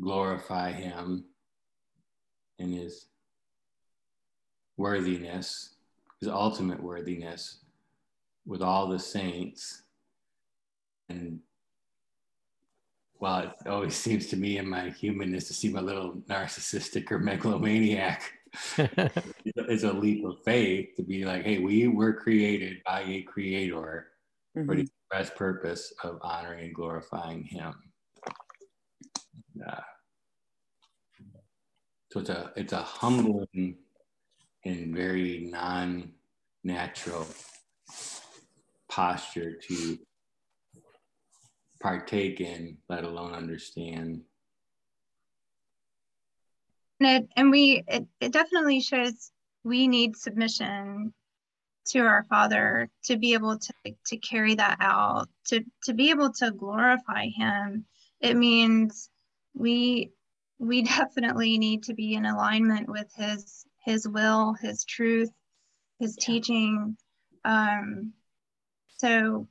[0.00, 1.24] glorify him
[2.58, 3.06] in his
[4.76, 5.74] worthiness,
[6.20, 7.58] his ultimate worthiness
[8.46, 9.82] with all the saints.
[11.08, 11.40] And
[13.18, 17.18] while it always seems to me in my humanness to seem a little narcissistic or
[17.18, 18.22] megalomaniac,
[18.78, 24.08] it's a leap of faith to be like, hey, we were created by a creator
[24.56, 24.66] mm-hmm.
[24.66, 27.74] for the express purpose of honoring and glorifying him.
[29.66, 29.80] Uh,
[32.10, 33.76] so it's a it's a humbling
[34.64, 37.26] and very non-natural
[38.88, 39.98] posture to
[41.80, 44.22] partake in, let alone understand.
[47.00, 49.30] And it, and we it, it definitely shows
[49.64, 51.12] we need submission
[51.86, 53.72] to our father to be able to
[54.06, 57.84] to carry that out to to be able to glorify him.
[58.20, 59.10] It means
[59.52, 60.12] we
[60.58, 65.30] we definitely need to be in alignment with his his will his truth
[65.98, 66.26] his yeah.
[66.26, 66.96] teaching
[67.44, 68.12] um
[68.96, 69.48] so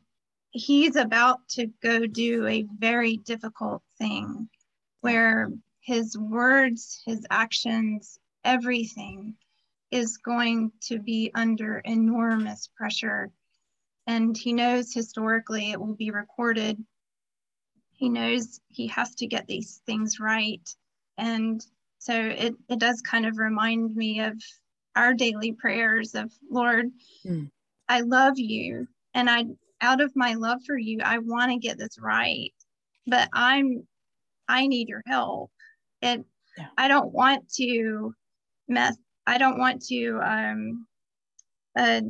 [0.52, 4.48] he's about to go do a very difficult thing
[5.02, 5.50] where
[5.84, 9.36] his words, his actions, everything
[9.92, 13.32] is going to be under enormous pressure.
[14.08, 16.84] And he knows historically it will be recorded.
[17.92, 20.68] He knows he has to get these things right.
[21.18, 21.64] And
[22.04, 24.34] so it, it does kind of remind me of
[24.98, 26.92] our daily prayers of Lord,
[27.26, 27.50] mm.
[27.88, 28.88] I love you.
[29.14, 29.46] And I
[29.80, 32.54] out of my love for you, I want to get this right.
[33.08, 33.88] But I'm
[34.50, 35.50] I need your help
[36.02, 36.26] And
[36.58, 36.68] yeah.
[36.78, 38.14] i don't want to
[38.68, 40.86] mess i don't want to um
[41.80, 42.02] uh,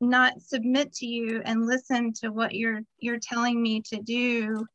[0.00, 4.66] not submit to you and listen to what you're you're telling me to do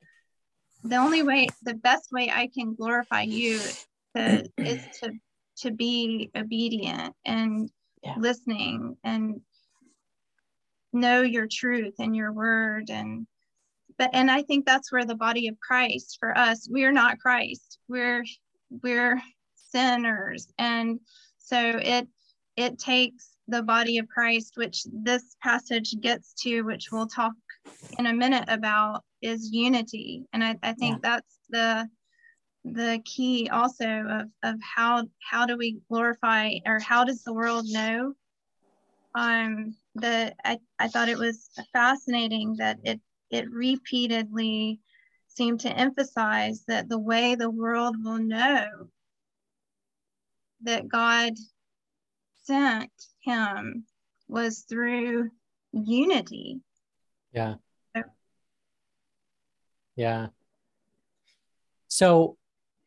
[0.85, 3.59] the only way the best way i can glorify you
[4.15, 5.11] to, is to
[5.57, 7.69] to be obedient and
[8.03, 8.15] yeah.
[8.17, 9.41] listening and
[10.93, 13.25] know your truth and your word and
[13.97, 17.79] but and i think that's where the body of christ for us we're not christ
[17.87, 18.23] we're
[18.83, 19.21] we're
[19.55, 20.99] sinners and
[21.37, 22.07] so it
[22.55, 27.33] it takes the body of christ which this passage gets to which we'll talk
[27.97, 31.09] in a minute about is unity and i, I think yeah.
[31.09, 31.89] that's the
[32.65, 37.65] the key also of, of how how do we glorify or how does the world
[37.67, 38.13] know
[39.13, 42.99] um that I, I thought it was fascinating that it
[43.29, 44.79] it repeatedly
[45.27, 48.65] seemed to emphasize that the way the world will know
[50.61, 51.33] that God
[52.43, 53.85] sent him
[54.27, 55.29] was through
[55.71, 56.61] unity.
[57.35, 57.55] Yeah.
[59.95, 60.27] Yeah.
[61.87, 62.37] So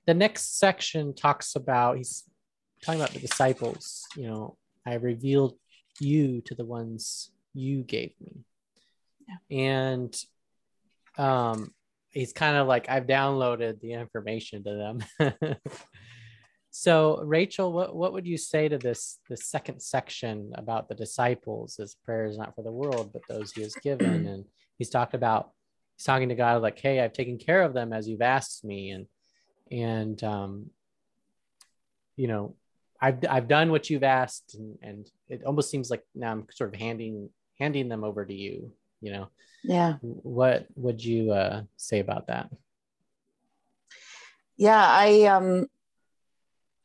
[0.07, 2.25] the next section talks about, he's
[2.83, 4.57] talking about the disciples, you know,
[4.87, 5.55] I revealed
[6.01, 8.45] you to the ones you gave me
[9.51, 10.15] and
[11.17, 11.73] um
[12.11, 14.75] he's kind of like i've downloaded the information to
[15.19, 15.35] them
[16.71, 21.77] so Rachel, what, what would you say to this this second section about the disciples?
[21.77, 24.27] His prayer is not for the world, but those he has given.
[24.27, 24.45] and
[24.77, 25.51] he's talked about
[25.97, 28.91] he's talking to God like, hey, I've taken care of them as you've asked me.
[28.91, 29.07] And
[29.71, 30.71] and um,
[32.17, 32.55] you know,
[33.01, 36.75] I've I've done what you've asked, and, and it almost seems like now I'm sort
[36.75, 38.73] of handing handing them over to you.
[39.01, 39.29] You know,
[39.65, 39.95] yeah.
[40.01, 42.51] What would you uh, say about that?
[44.57, 45.69] Yeah, I um,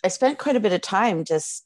[0.04, 1.66] I spent quite a bit of time just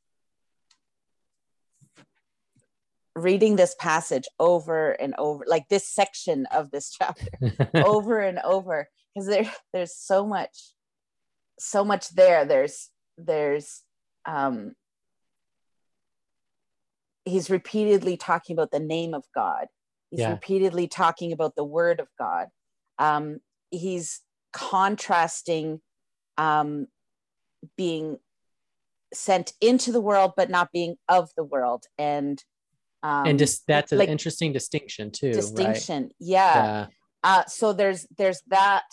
[3.15, 7.27] reading this passage over and over, like this section of this chapter,
[7.73, 10.73] over and over, because there there's so much,
[11.59, 12.45] so much there.
[12.45, 13.81] There's there's
[14.25, 14.73] um,
[17.25, 19.67] he's repeatedly talking about the name of God.
[20.11, 20.31] He's yeah.
[20.31, 22.47] repeatedly talking about the word of God.
[22.99, 23.39] Um,
[23.71, 24.21] he's
[24.53, 25.81] contrasting
[26.37, 26.87] um,
[27.75, 28.17] being
[29.13, 31.85] sent into the world, but not being of the world.
[31.97, 32.43] And
[33.03, 35.31] um, and just that's an interesting distinction too.
[35.31, 36.13] Distinction, right?
[36.19, 36.55] yeah.
[36.55, 36.85] yeah.
[37.23, 38.85] Uh, so there's there's that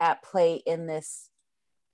[0.00, 1.30] at play in this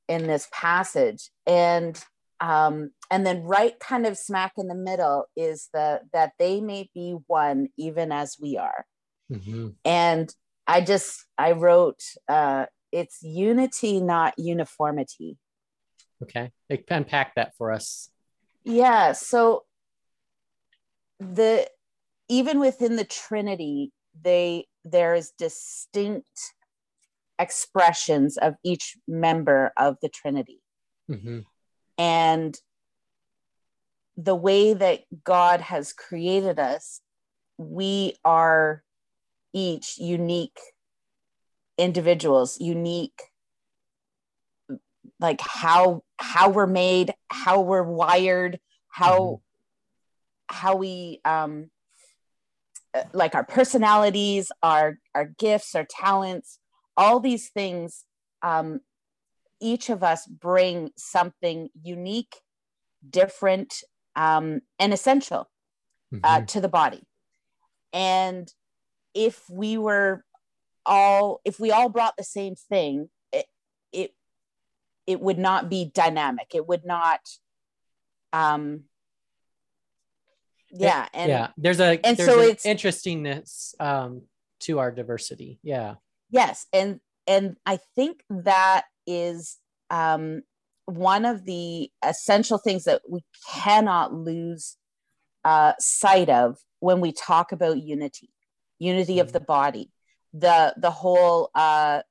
[0.08, 2.02] in this passage, and
[2.40, 6.88] um, and then right kind of smack in the middle is the that they may
[6.94, 8.86] be one even as we are
[9.30, 9.68] mm-hmm.
[9.84, 10.34] and
[10.66, 15.36] i just i wrote uh, it's unity not uniformity
[16.22, 16.50] okay.
[16.88, 18.10] Unpack that for us.
[18.64, 19.12] Yeah.
[19.12, 19.64] So
[21.18, 21.68] the
[22.28, 26.54] even within the trinity they there's distinct
[27.38, 30.60] expressions of each member of the trinity.
[31.10, 31.40] Mm-hmm.
[31.98, 32.56] And
[34.16, 37.00] the way that God has created us,
[37.56, 38.82] we are
[39.52, 40.58] each unique
[41.78, 43.20] individuals, unique
[45.20, 50.56] like how how we're made, how we're wired, how mm-hmm.
[50.56, 51.70] how we um
[53.12, 56.58] like our personalities, our our gifts, our talents,
[56.96, 58.04] all these things
[58.42, 58.80] um
[59.60, 62.36] each of us bring something unique,
[63.08, 63.82] different,
[64.16, 65.48] um, and essential
[66.12, 66.24] uh, mm-hmm.
[66.24, 67.02] uh, to the body.
[67.92, 68.52] And
[69.14, 70.24] if we were
[70.86, 73.10] all, if we all brought the same thing,
[75.10, 76.48] it would not be dynamic.
[76.54, 77.20] It would not,
[78.32, 78.84] um,
[80.70, 81.08] yeah.
[81.12, 84.22] And yeah, there's a, and there's so it's interestingness, um,
[84.60, 85.58] to our diversity.
[85.62, 85.94] Yeah.
[86.30, 86.66] Yes.
[86.72, 89.58] And, and I think that is
[89.90, 90.42] um,
[90.84, 94.76] one of the essential things that we cannot lose
[95.44, 98.30] uh, sight of when we talk about unity,
[98.78, 99.32] unity of mm-hmm.
[99.32, 99.90] the body,
[100.32, 102.02] the the whole uh,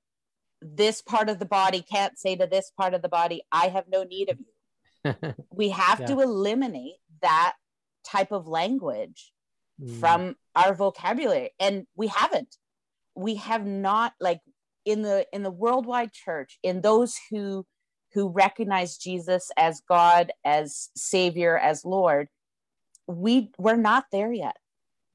[0.62, 3.86] this part of the body can't say to this part of the body, "I have
[3.88, 5.16] no need of you."
[5.52, 6.06] we have yeah.
[6.08, 7.54] to eliminate that
[8.04, 9.32] type of language
[9.82, 10.00] mm.
[10.00, 12.56] from our vocabulary, and we haven't.
[13.16, 14.42] We have not like
[14.86, 17.66] in the in the worldwide church in those who
[18.14, 22.28] who recognize jesus as god as savior as lord
[23.08, 24.56] we we're not there yet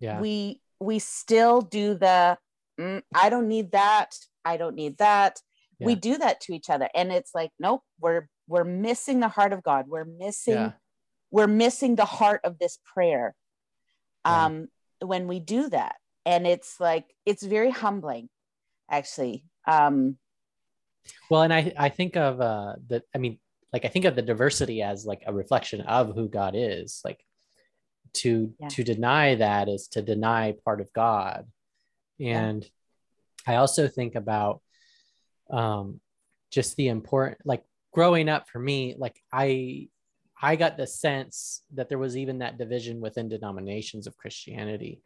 [0.00, 2.36] yeah we we still do the
[2.78, 5.40] mm, i don't need that i don't need that
[5.78, 5.86] yeah.
[5.86, 9.52] we do that to each other and it's like nope we're we're missing the heart
[9.52, 10.72] of god we're missing yeah.
[11.30, 13.34] we're missing the heart of this prayer
[14.24, 14.68] um
[15.00, 15.06] yeah.
[15.06, 18.28] when we do that and it's like it's very humbling
[18.90, 20.16] actually um
[21.30, 23.38] well and i i think of uh the i mean
[23.72, 27.20] like i think of the diversity as like a reflection of who god is like
[28.12, 28.68] to yeah.
[28.68, 31.46] to deny that is to deny part of god
[32.20, 32.68] and.
[33.46, 34.60] I also think about
[35.50, 36.00] um
[36.50, 39.88] just the important like growing up for me like i
[40.40, 45.00] i got the sense that there was even that division within denominations of christianity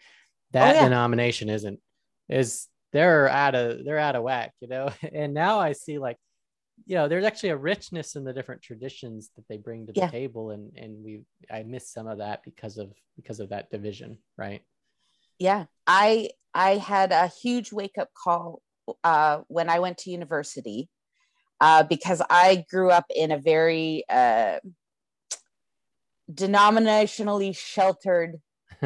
[0.53, 0.85] that oh, yeah.
[0.85, 1.81] denomination isn't
[2.29, 6.17] is they're out of they're out of whack you know and now i see like
[6.87, 10.01] you know there's actually a richness in the different traditions that they bring to the
[10.01, 10.09] yeah.
[10.09, 14.19] table and and we i miss some of that because of because of that division
[14.37, 14.63] right
[15.39, 18.63] yeah i i had a huge wake up call
[19.05, 20.89] uh, when i went to university
[21.61, 24.59] uh, because i grew up in a very uh,
[26.33, 28.41] denominationally sheltered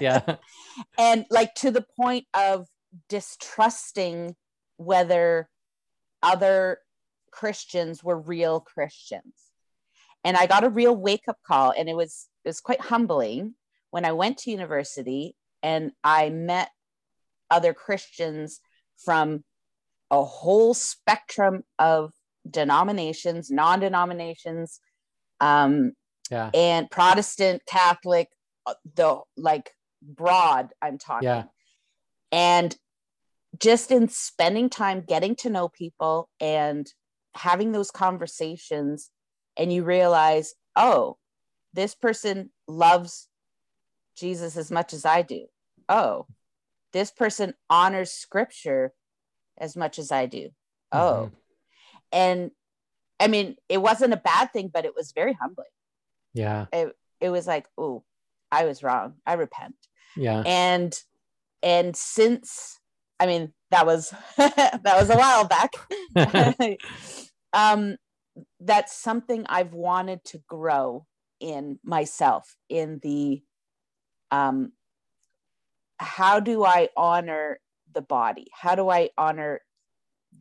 [0.00, 0.36] yeah
[0.98, 2.66] and like to the point of
[3.08, 4.34] distrusting
[4.76, 5.48] whether
[6.22, 6.78] other
[7.30, 9.34] Christians were real Christians.
[10.24, 13.54] And I got a real wake up call, and it was it was quite humbling
[13.90, 16.70] when I went to university and I met
[17.50, 18.60] other Christians
[18.96, 19.44] from
[20.10, 22.12] a whole spectrum of
[22.48, 24.80] denominations, non-denominations,
[25.40, 25.92] um,
[26.30, 28.28] yeah, and Protestant, Catholic,
[28.66, 29.70] uh, the like
[30.02, 30.70] broad.
[30.80, 31.28] I'm talking.
[31.28, 31.44] Yeah.
[32.32, 32.76] And
[33.58, 36.86] just in spending time getting to know people and
[37.34, 39.10] having those conversations,
[39.56, 41.16] and you realize, oh,
[41.72, 43.28] this person loves
[44.20, 45.46] Jesus as much as I do.
[45.88, 46.26] Oh,
[46.92, 48.92] this person honors scripture
[49.58, 50.50] as much as I do.
[50.92, 51.34] Oh, mm-hmm.
[52.12, 52.50] and
[53.20, 55.68] I mean, it wasn't a bad thing, but it was very humbling.
[56.32, 56.66] Yeah.
[56.72, 58.02] It, it was like, oh,
[58.50, 59.14] I was wrong.
[59.26, 59.76] I repent.
[60.16, 60.42] Yeah.
[60.46, 60.98] And,
[61.62, 62.80] and since,
[63.20, 65.74] I mean, that was, that was a while back.
[67.52, 67.96] um,
[68.58, 71.06] that's something I've wanted to grow
[71.40, 73.42] in myself in the,
[74.30, 74.72] um,
[75.98, 77.60] how do I honor
[77.92, 78.46] the body?
[78.52, 79.60] How do I honor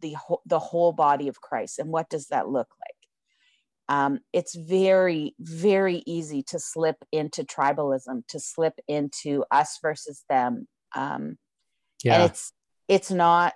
[0.02, 1.80] the whole, the whole body of Christ?
[1.80, 2.96] And what does that look like?
[3.90, 10.68] Um, it's very, very easy to slip into tribalism, to slip into us versus them.
[10.96, 11.38] Um,
[12.04, 12.16] yeah.
[12.16, 12.54] And it's
[12.88, 13.54] it's not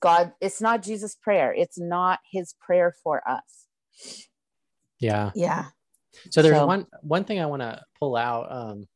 [0.00, 0.32] God.
[0.40, 1.54] It's not Jesus' prayer.
[1.56, 3.66] It's not His prayer for us.
[4.98, 5.30] Yeah.
[5.34, 5.66] Yeah.
[6.30, 8.50] So there's so, one one thing I want to pull out.
[8.50, 8.86] Um,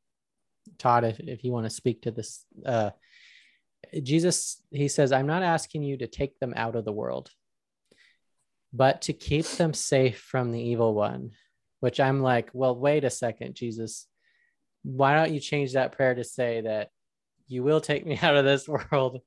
[0.78, 2.90] Todd, if, if you want to speak to this, uh,
[4.02, 7.30] Jesus, he says, I'm not asking you to take them out of the world,
[8.72, 11.32] but to keep them safe from the evil one.
[11.80, 14.06] Which I'm like, well, wait a second, Jesus.
[14.84, 16.88] Why don't you change that prayer to say that
[17.46, 19.20] you will take me out of this world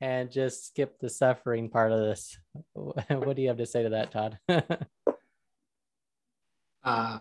[0.00, 2.38] and just skip the suffering part of this?
[2.74, 4.38] what do you have to say to that, Todd?
[6.84, 7.18] uh,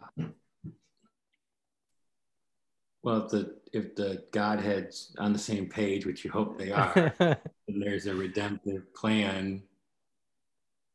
[3.06, 7.14] well, if the if the Godhead's on the same page, which you hope they are,
[7.20, 7.38] and
[7.68, 9.62] there's a redemptive plan,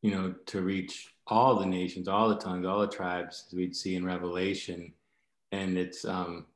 [0.03, 3.77] you know, to reach all the nations, all the tongues, all the tribes, as we'd
[3.77, 4.93] see in Revelation,
[5.53, 6.47] and it's um,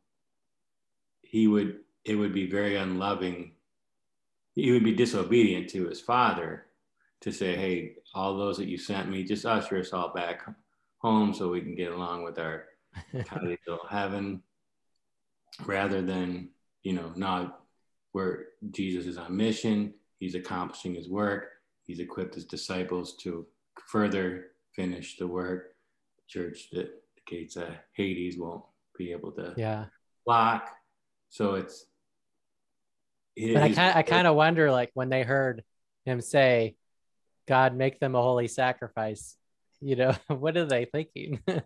[1.23, 3.53] he would it would be very unloving.
[4.57, 6.67] He would be disobedient to his father
[7.21, 10.43] to say, "Hey, all those that you sent me, just usher us all back
[10.99, 12.65] home so we can get along with our
[13.41, 14.43] little heaven."
[15.65, 16.49] Rather than,
[16.83, 17.61] you know, not
[18.13, 21.49] where Jesus is on mission, he's accomplishing his work,
[21.85, 23.47] he's equipped his disciples to
[23.89, 25.75] further finish the work.
[26.27, 28.65] church that the gates of Hades won't
[28.97, 29.87] be able to yeah.
[30.27, 30.71] lock.
[31.29, 31.87] So it's
[33.37, 35.65] but I kind I kind of wonder like when they heard
[36.05, 36.77] him say,
[37.49, 39.37] God make them a holy sacrifice,
[39.81, 41.41] you know, what are they thinking?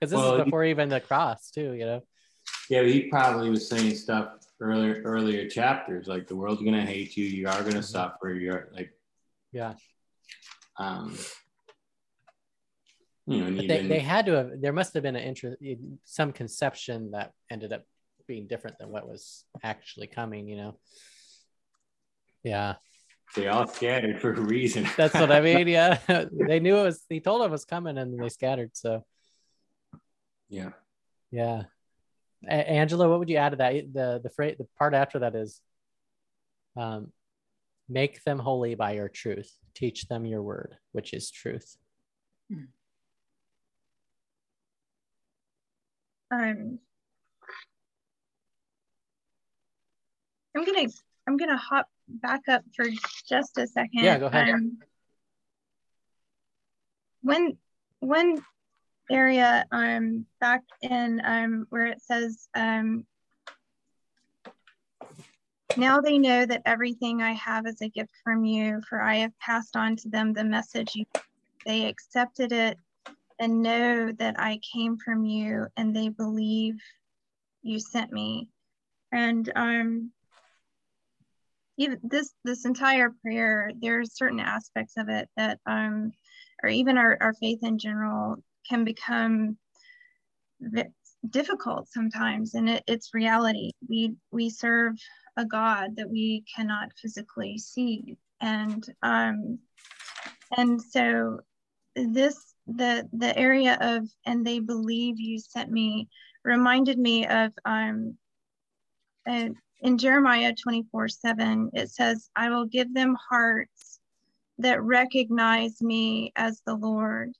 [0.00, 2.02] Because this well, is before even the cross, too, you know.
[2.70, 7.24] Yeah, he probably was saying stuff earlier earlier chapters like the world's gonna hate you,
[7.24, 7.80] you are gonna mm-hmm.
[7.80, 8.92] suffer, you're like
[9.52, 9.74] yeah.
[10.78, 11.16] Um
[13.26, 15.56] you know, they, they had to have there must have been an interest
[16.04, 17.84] some conception that ended up
[18.26, 20.78] being different than what was actually coming, you know.
[22.42, 22.74] Yeah.
[23.34, 24.86] They all scattered for a reason.
[24.96, 25.68] That's what I mean.
[25.68, 25.98] Yeah.
[26.06, 28.70] they knew it was he told them it was coming and they scattered.
[28.74, 29.04] So
[30.48, 30.70] yeah.
[31.30, 31.64] Yeah.
[32.48, 33.92] Angela, what would you add to that?
[33.92, 35.60] The the phrase, the part after that is,
[36.76, 37.12] um,
[37.88, 39.52] make them holy by your truth.
[39.74, 41.76] Teach them your word, which is truth.
[46.30, 46.78] Um,
[50.56, 50.88] I'm gonna
[51.26, 52.86] I'm gonna hop back up for
[53.28, 54.04] just a second.
[54.04, 54.48] Yeah, go ahead.
[54.50, 54.78] Um,
[57.22, 57.58] when
[58.00, 58.42] when
[59.10, 63.06] area um, back in um, where it says, um,
[65.76, 69.38] now they know that everything I have is a gift from you, for I have
[69.40, 71.04] passed on to them the message you,
[71.66, 72.78] they accepted it
[73.38, 76.76] and know that I came from you and they believe
[77.62, 78.48] you sent me.
[79.12, 80.12] And um,
[81.76, 86.12] even this this entire prayer, there's certain aspects of it that um,
[86.62, 88.36] or even our, our faith in general
[88.68, 89.56] can become
[91.30, 93.70] difficult sometimes and it, it's reality.
[93.88, 94.96] We we serve
[95.36, 99.58] a god that we cannot physically see and um
[100.56, 101.40] and so
[101.96, 106.08] this the the area of and they believe you sent me
[106.44, 108.16] reminded me of um
[109.28, 109.48] uh,
[109.80, 114.00] in jeremiah 24 7 it says i will give them hearts
[114.58, 117.32] that recognize me as the lord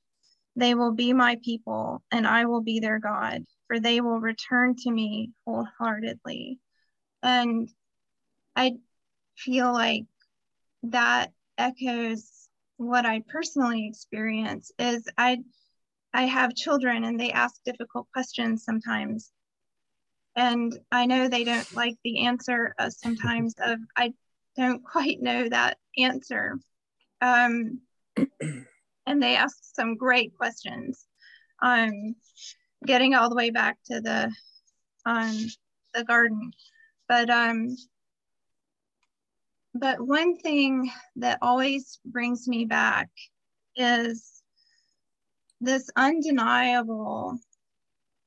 [0.56, 4.76] they will be my people, and I will be their God, for they will return
[4.76, 6.58] to me wholeheartedly.
[7.22, 7.68] And
[8.54, 8.76] I
[9.36, 10.04] feel like
[10.84, 15.38] that echoes what I personally experience is I
[16.12, 19.32] I have children and they ask difficult questions sometimes.
[20.36, 24.12] And I know they don't like the answer uh, sometimes of I
[24.56, 26.58] don't quite know that answer.
[27.20, 27.80] Um,
[29.06, 31.06] and they ask some great questions.
[31.62, 32.14] Um,
[32.84, 34.32] getting all the way back to the
[35.06, 35.46] um,
[35.94, 36.52] the garden,
[37.08, 37.76] but um,
[39.74, 43.10] but one thing that always brings me back
[43.76, 44.42] is
[45.60, 47.38] this undeniable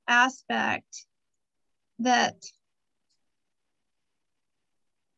[0.08, 1.06] aspect
[2.00, 2.36] that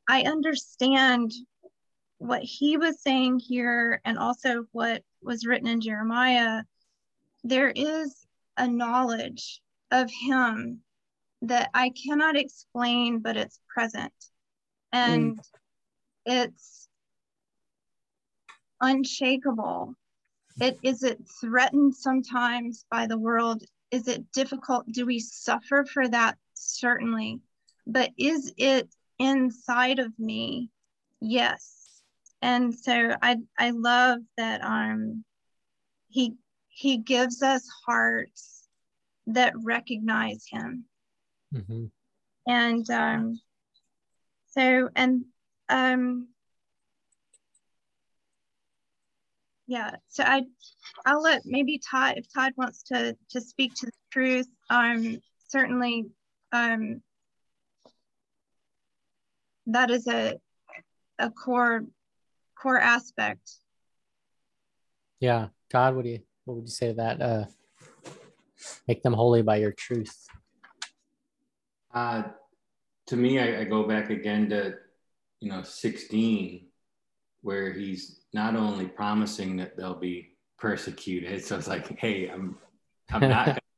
[0.07, 1.31] I understand
[2.17, 6.63] what he was saying here and also what was written in Jeremiah.
[7.43, 8.25] There is
[8.57, 9.61] a knowledge
[9.91, 10.81] of him
[11.41, 14.13] that I cannot explain, but it's present.
[14.91, 15.43] And mm.
[16.25, 16.87] it's
[18.81, 19.95] unshakable.
[20.59, 23.63] It is it threatened sometimes by the world?
[23.91, 24.85] Is it difficult?
[24.91, 26.37] Do we suffer for that?
[26.53, 27.39] Certainly.
[27.87, 30.69] But is it inside of me
[31.21, 31.78] yes
[32.41, 35.23] and so i i love that um
[36.07, 36.35] he
[36.69, 38.67] he gives us hearts
[39.27, 40.85] that recognize him
[41.53, 41.85] mm-hmm.
[42.47, 43.39] and um
[44.51, 45.25] so and
[45.69, 46.27] um
[49.67, 50.41] yeah so i
[51.05, 56.05] i'll let maybe todd if todd wants to to speak to the truth um certainly
[56.51, 57.01] um
[59.67, 60.35] that is a
[61.19, 61.83] a core
[62.61, 63.51] core aspect.
[65.19, 67.21] Yeah Todd what do you what would you say to that?
[67.21, 67.45] Uh
[68.87, 70.27] make them holy by your truth.
[71.93, 72.23] Uh
[73.07, 74.75] to me I, I go back again to
[75.39, 76.65] you know 16
[77.41, 82.57] where he's not only promising that they'll be persecuted so it's like hey i'm
[83.11, 83.57] i'm not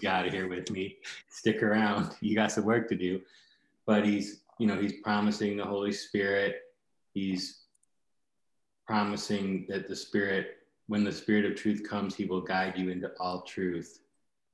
[0.00, 0.96] get out of here with me.
[1.28, 2.14] Stick around.
[2.20, 3.20] You got some work to do.
[3.86, 6.56] But he's you know, he's promising the Holy Spirit.
[7.14, 7.59] He's
[8.90, 10.56] promising that the Spirit,
[10.88, 14.00] when the Spirit of truth comes, he will guide you into all truth.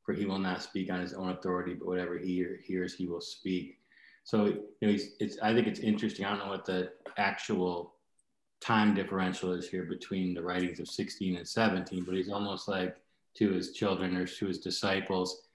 [0.03, 3.23] For he will not speak on his own authority, but whatever he hears, he will
[3.23, 3.79] speak.
[4.25, 6.27] So, you know, he's, it's, I think it's interesting.
[6.27, 7.95] I don't know what the actual
[8.61, 12.95] time differential is here between the writings of 16 and 17, but he's almost like
[13.37, 15.47] to his children or to his disciples,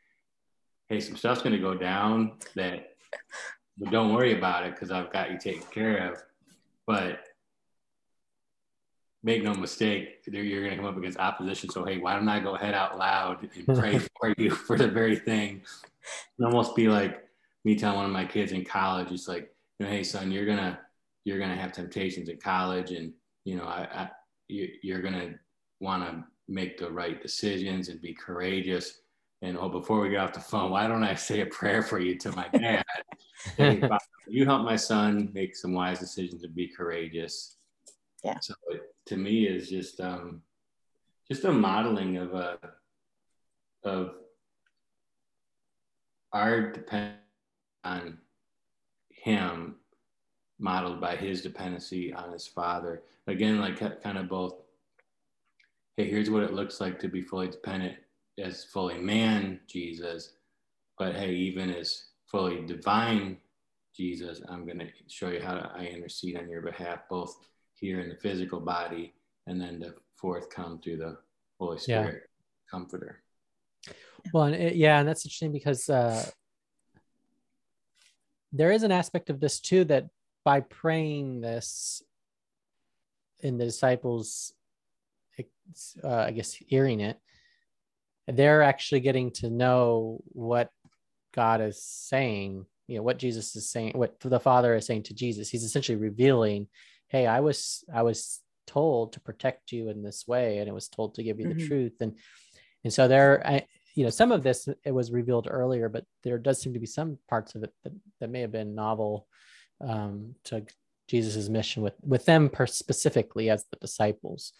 [0.90, 2.96] hey, some stuff's going to go down that
[3.78, 6.24] but don't worry about it because I've got you taken care of.
[6.88, 7.20] But
[9.24, 11.69] make no mistake, you're going to come up against opposition.
[11.69, 14.88] So, hey, why don't I go head out loud and pray for you for the
[14.88, 15.61] very thing?
[16.38, 17.24] And almost be like
[17.63, 20.45] me telling one of my kids in college, it's like, you know, hey, son, you're
[20.45, 20.80] gonna
[21.24, 23.13] you're gonna have temptations in college, and
[23.45, 24.09] you know, I, I
[24.47, 25.36] you, you're gonna
[25.80, 29.01] want to make the right decisions and be courageous.
[29.43, 31.99] And oh, before we get off the phone, why don't I say a prayer for
[31.99, 32.84] you to my dad?
[34.28, 37.57] you help my son make some wise decisions and be courageous.
[38.24, 38.38] Yeah.
[38.39, 40.41] So it, to me is just um,
[41.28, 42.58] just a modeling of a
[43.84, 44.16] of
[46.34, 47.16] our depend
[47.84, 48.18] on
[49.10, 49.76] him
[50.60, 53.04] modeled by his dependency on his father.
[53.28, 54.56] Again like kind of both
[55.97, 57.97] hey here's what it looks like to be fully dependent
[58.39, 60.34] as fully man jesus
[60.97, 63.38] but hey even as fully divine
[63.95, 67.38] Jesus, I'm going to show you how to, I intercede on your behalf, both
[67.82, 69.14] here in the physical body
[69.48, 71.18] and then to forthcome through the
[71.60, 72.70] Holy Spirit yeah.
[72.70, 73.22] Comforter.
[74.34, 76.24] Well, and it, yeah, and that's interesting because uh,
[78.54, 80.08] there is an aspect of this too that
[80.46, 82.02] by praying this
[83.42, 84.54] in the disciples,
[86.04, 87.20] uh, I guess, hearing it,
[88.28, 90.70] they're actually getting to know what
[91.34, 95.14] God is saying, you know, what Jesus is saying, what the Father is saying to
[95.14, 95.50] Jesus.
[95.50, 96.68] He's essentially revealing,
[97.12, 100.88] hey, I was I was told to protect you in this way, and it was
[100.88, 101.59] told to give you mm-hmm.
[101.59, 101.93] the truth.
[101.99, 102.18] And
[102.84, 106.39] and so there, I, you know, some of this it was revealed earlier, but there
[106.39, 109.28] does seem to be some parts of it that, that may have been novel
[109.82, 110.66] um, to
[111.09, 114.53] Jesus's mission with with them per specifically as the disciples,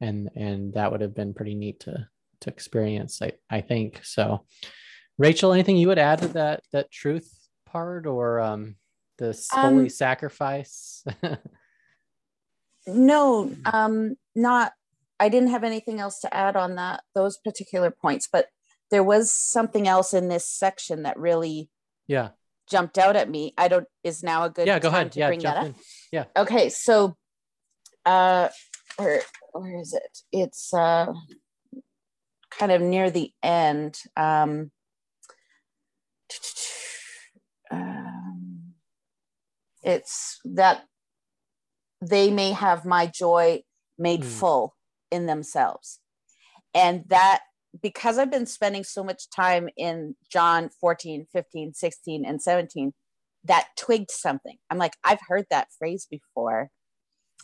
[0.00, 2.08] and and that would have been pretty neat to
[2.40, 3.20] to experience.
[3.20, 4.46] I I think so.
[5.18, 7.30] Rachel, anything you would add to that that truth
[7.66, 8.76] part or um
[9.18, 11.04] this um, holy sacrifice?
[12.88, 14.72] no, um not
[15.20, 18.48] I didn't have anything else to add on that those particular points, but
[18.90, 21.70] there was something else in this section that really
[22.06, 22.30] yeah
[22.68, 23.54] jumped out at me.
[23.56, 25.66] I don't is now a good yeah go ahead yeah bring that up.
[25.66, 25.74] In.
[26.12, 27.16] yeah okay so
[28.06, 28.48] uh
[28.98, 29.20] or
[29.52, 30.18] where is it?
[30.32, 31.12] It's uh,
[32.50, 33.98] kind of near the end.
[34.16, 34.70] Um,
[37.70, 38.74] um,
[39.82, 40.84] it's that
[42.00, 43.62] they may have my joy
[43.98, 44.26] made mm.
[44.26, 44.74] full
[45.10, 46.00] in themselves.
[46.74, 47.40] And that
[47.82, 52.92] because I've been spending so much time in John 14, 15, 16, and 17,
[53.44, 54.56] that twigged something.
[54.70, 56.70] I'm like, I've heard that phrase before.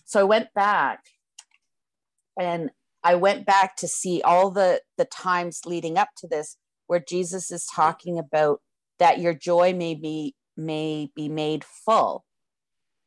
[0.05, 1.00] So I went back
[2.38, 2.70] and
[3.02, 7.50] I went back to see all the the times leading up to this where Jesus
[7.50, 8.61] is talking about
[8.98, 12.24] that your joy may be may be made full.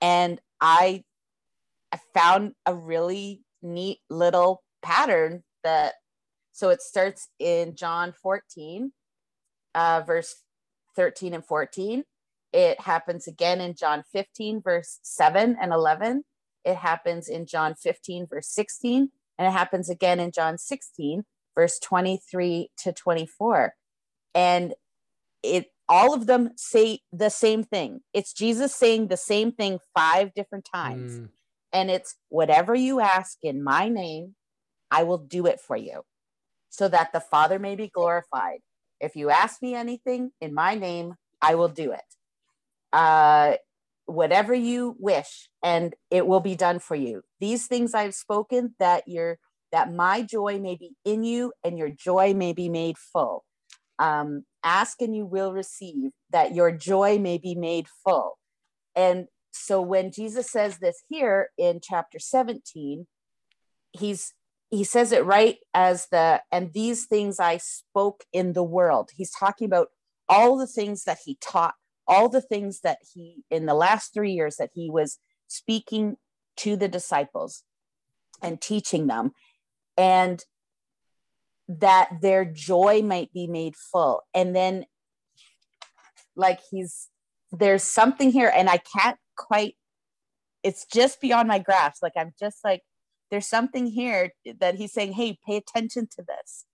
[0.01, 1.03] And I
[1.91, 5.93] I found a really neat little pattern that
[6.51, 8.91] so it starts in John 14,
[9.75, 10.37] uh, verse
[10.95, 12.03] 13 and 14.
[12.51, 16.23] It happens again in John 15, verse 7 and 11.
[16.65, 19.11] It happens in John 15, verse 16.
[19.37, 23.75] And it happens again in John 16, verse 23 to 24.
[24.33, 24.73] And
[25.43, 28.01] it all of them say the same thing.
[28.13, 31.19] It's Jesus saying the same thing five different times.
[31.19, 31.29] Mm.
[31.77, 34.33] And it's whatever you ask in my name,
[34.89, 36.01] I will do it for you
[36.69, 38.61] so that the Father may be glorified.
[38.99, 42.01] If you ask me anything in my name, I will do it.
[42.91, 43.57] Uh,
[44.07, 47.21] whatever you wish, and it will be done for you.
[47.39, 49.37] These things I've spoken that your
[49.71, 53.43] that my joy may be in you and your joy may be made full.
[53.99, 58.39] Um, ask and you will receive that your joy may be made full.
[58.95, 63.07] And so when Jesus says this here in chapter 17,
[63.91, 64.33] he's
[64.69, 69.11] he says it right as the and these things I spoke in the world.
[69.15, 69.87] He's talking about
[70.27, 71.75] all the things that he taught,
[72.07, 76.17] all the things that he in the last 3 years that he was speaking
[76.57, 77.63] to the disciples
[78.41, 79.31] and teaching them
[79.95, 80.43] and
[81.69, 84.21] that their joy might be made full.
[84.33, 84.85] And then
[86.35, 87.07] like he's
[87.51, 89.75] there's something here and I can't quite
[90.63, 92.03] it's just beyond my grasp.
[92.03, 92.81] Like I'm just like
[93.31, 96.65] there's something here that he's saying, hey, pay attention to this.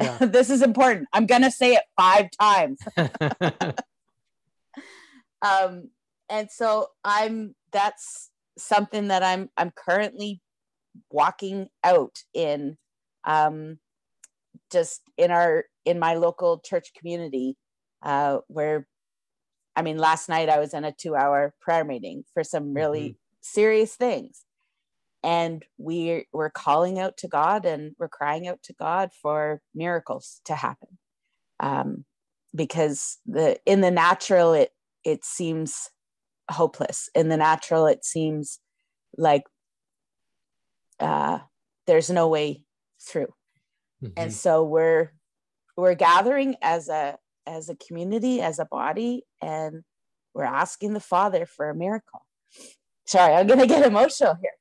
[0.00, 0.18] Yeah.
[0.20, 1.08] this is important.
[1.12, 2.80] I'm going to say it five times.
[5.42, 5.90] um,
[6.28, 10.40] and so I'm, that's something that I'm, I'm currently
[11.10, 12.76] walking out in,
[13.24, 13.78] um,
[14.72, 17.56] just in our, in my local church community,
[18.02, 18.86] uh, where,
[19.74, 23.00] I mean, last night I was in a two hour prayer meeting for some really
[23.00, 23.16] mm-hmm.
[23.40, 24.44] serious things
[25.22, 30.40] and we we're calling out to god and we're crying out to god for miracles
[30.44, 30.98] to happen
[31.60, 32.04] um,
[32.54, 34.70] because the in the natural it
[35.04, 35.90] it seems
[36.50, 38.58] hopeless in the natural it seems
[39.16, 39.42] like
[41.00, 41.38] uh,
[41.86, 42.62] there's no way
[43.00, 43.32] through
[44.02, 44.12] mm-hmm.
[44.16, 45.12] and so we're
[45.76, 47.16] we're gathering as a
[47.46, 49.82] as a community as a body and
[50.34, 52.24] we're asking the father for a miracle
[53.04, 54.52] sorry i'm gonna get emotional here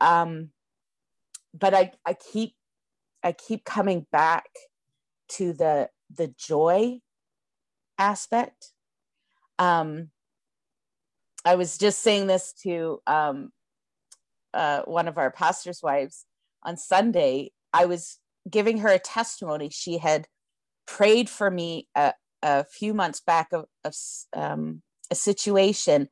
[0.00, 0.50] um,
[1.54, 2.54] but I, I keep
[3.22, 4.46] I keep coming back
[5.30, 7.00] to the the joy
[7.98, 8.72] aspect.
[9.58, 10.10] Um,
[11.44, 13.50] I was just saying this to um,
[14.54, 16.26] uh, one of our pastor's wives
[16.62, 17.52] on Sunday.
[17.72, 18.18] I was
[18.48, 19.68] giving her a testimony.
[19.70, 20.26] She had
[20.88, 23.94] prayed for me a, a few months back of, of
[24.32, 26.08] um, a situation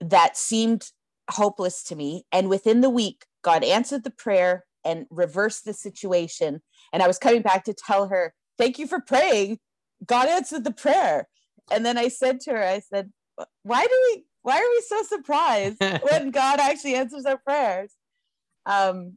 [0.00, 0.90] that seemed
[1.30, 2.24] hopeless to me.
[2.30, 6.60] And within the week, God answered the prayer and reversed the situation.
[6.92, 9.58] And I was coming back to tell her, Thank you for praying.
[10.04, 11.28] God answered the prayer.
[11.70, 13.10] And then I said to her, I said,
[13.62, 17.92] Why do we why are we so surprised when God actually answers our prayers?
[18.66, 19.16] Um,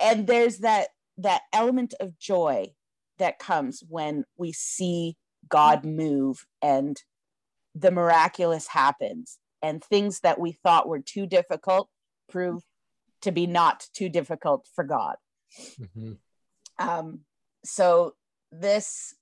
[0.00, 0.88] and there's that
[1.18, 2.72] that element of joy
[3.18, 5.16] that comes when we see
[5.48, 7.00] God move and
[7.74, 11.88] the miraculous happens and things that we thought were too difficult
[12.28, 12.62] prove
[13.22, 15.16] to be not too difficult for God.
[15.80, 16.12] Mm-hmm.
[16.78, 17.20] Um,
[17.64, 18.14] so
[18.52, 19.14] this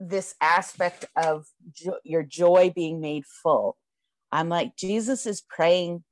[0.00, 3.76] this aspect of jo- your joy being made full,
[4.32, 6.04] I'm like Jesus is praying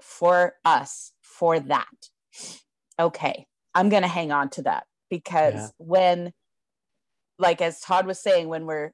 [0.00, 1.86] for us for that.
[2.98, 5.68] Okay, I'm gonna hang on to that because yeah.
[5.78, 6.32] when,
[7.38, 8.92] like as Todd was saying, when we're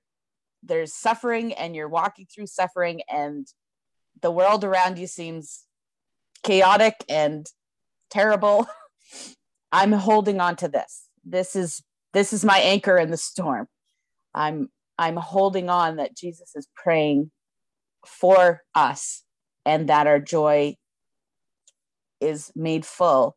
[0.62, 3.46] there's suffering and you're walking through suffering and
[4.20, 5.64] the world around you seems
[6.42, 7.46] chaotic and
[8.10, 8.66] terrible
[9.72, 11.82] i'm holding on to this this is
[12.12, 13.66] this is my anchor in the storm
[14.34, 17.30] i'm i'm holding on that jesus is praying
[18.06, 19.22] for us
[19.64, 20.74] and that our joy
[22.20, 23.36] is made full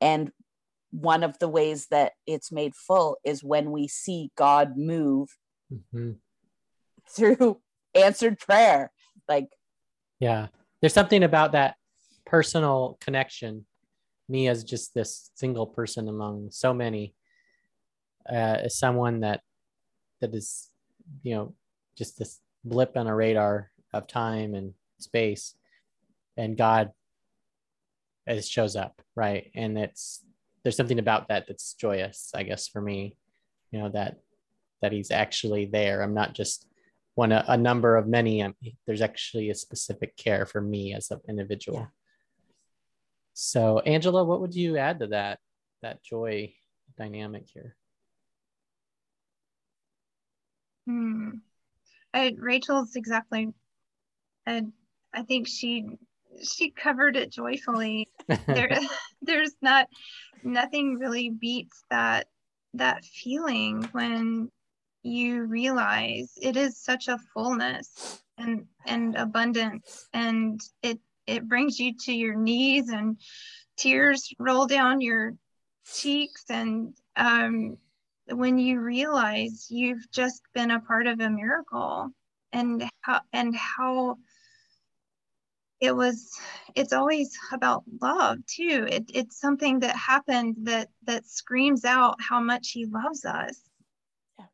[0.00, 0.30] and
[1.00, 5.28] one of the ways that it's made full is when we see god move
[5.72, 6.12] mm-hmm.
[7.10, 7.60] through
[7.94, 8.92] answered prayer.
[9.28, 9.48] Like
[10.20, 10.48] yeah.
[10.80, 11.76] There's something about that
[12.26, 13.66] personal connection.
[14.28, 17.14] Me as just this single person among so many
[18.30, 19.40] uh, as someone that
[20.20, 20.70] that is
[21.22, 21.54] you know
[21.96, 25.54] just this blip on a radar of time and space
[26.36, 26.90] and god
[28.26, 29.50] it shows up right?
[29.54, 30.22] And it's
[30.64, 33.16] there's something about that that's joyous i guess for me
[33.70, 34.16] you know that
[34.82, 36.66] that he's actually there i'm not just
[37.14, 38.56] one a, a number of many I'm,
[38.86, 41.86] there's actually a specific care for me as an individual yeah.
[43.34, 45.38] so angela what would you add to that
[45.82, 46.52] that joy
[46.96, 47.76] dynamic here
[50.86, 51.30] hmm.
[52.12, 53.52] I, rachel's exactly
[54.46, 54.72] and
[55.12, 55.98] i think she
[56.42, 58.08] she covered it joyfully.
[58.46, 58.70] there,
[59.22, 59.88] there's not
[60.44, 62.26] nothing really beats that
[62.74, 64.50] that feeling when
[65.02, 71.94] you realize it is such a fullness and and abundance and it it brings you
[71.96, 73.16] to your knees and
[73.76, 75.34] tears roll down your
[75.86, 76.44] cheeks.
[76.48, 77.76] And um,
[78.26, 82.10] when you realize you've just been a part of a miracle
[82.52, 84.16] and how and how
[85.80, 86.30] it was
[86.74, 88.86] it's always about love too.
[88.90, 93.60] It, it's something that happened that that screams out how much he loves us.
[94.38, 94.46] Yeah.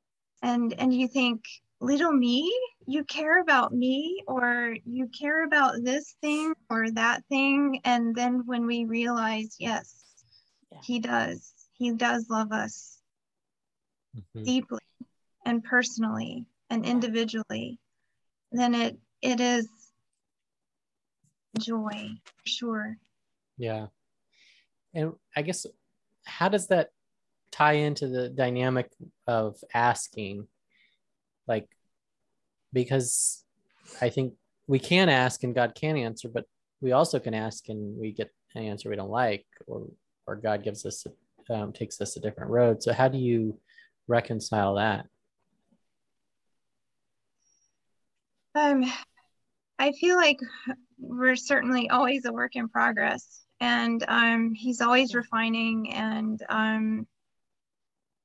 [0.43, 1.45] and and you think
[1.81, 2.53] little me?
[2.87, 7.81] You care about me or you care about this thing or that thing?
[7.85, 10.01] And then when we realize yes
[10.73, 10.79] yeah.
[10.83, 11.53] he does.
[11.75, 12.99] He does love us
[14.16, 14.45] mm-hmm.
[14.45, 14.81] deeply
[15.45, 17.79] and personally and individually.
[18.53, 19.68] Then it it is
[21.59, 22.11] joy
[22.45, 22.97] sure.
[23.59, 23.87] Yeah.
[24.95, 25.67] And i guess
[26.25, 26.91] how does that
[27.51, 28.91] tie into the dynamic
[29.27, 30.47] of asking?
[31.47, 31.69] Like
[32.73, 33.45] because
[34.01, 34.35] i think
[34.69, 36.45] we can ask and god can answer but
[36.81, 39.89] we also can ask and we get an answer we don't like or
[40.29, 41.05] or god gives us
[41.51, 42.83] um, takes us a different road.
[42.83, 43.59] So how do you
[44.07, 45.07] reconcile that?
[48.55, 48.85] Um
[49.79, 50.39] i feel like
[51.01, 53.45] we're certainly always a work in progress.
[53.61, 57.07] And um, he's always refining and um,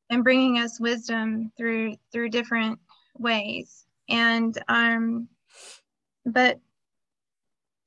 [0.09, 2.79] and bringing us wisdom through through different
[3.17, 3.85] ways.
[4.09, 5.27] And um
[6.25, 6.59] but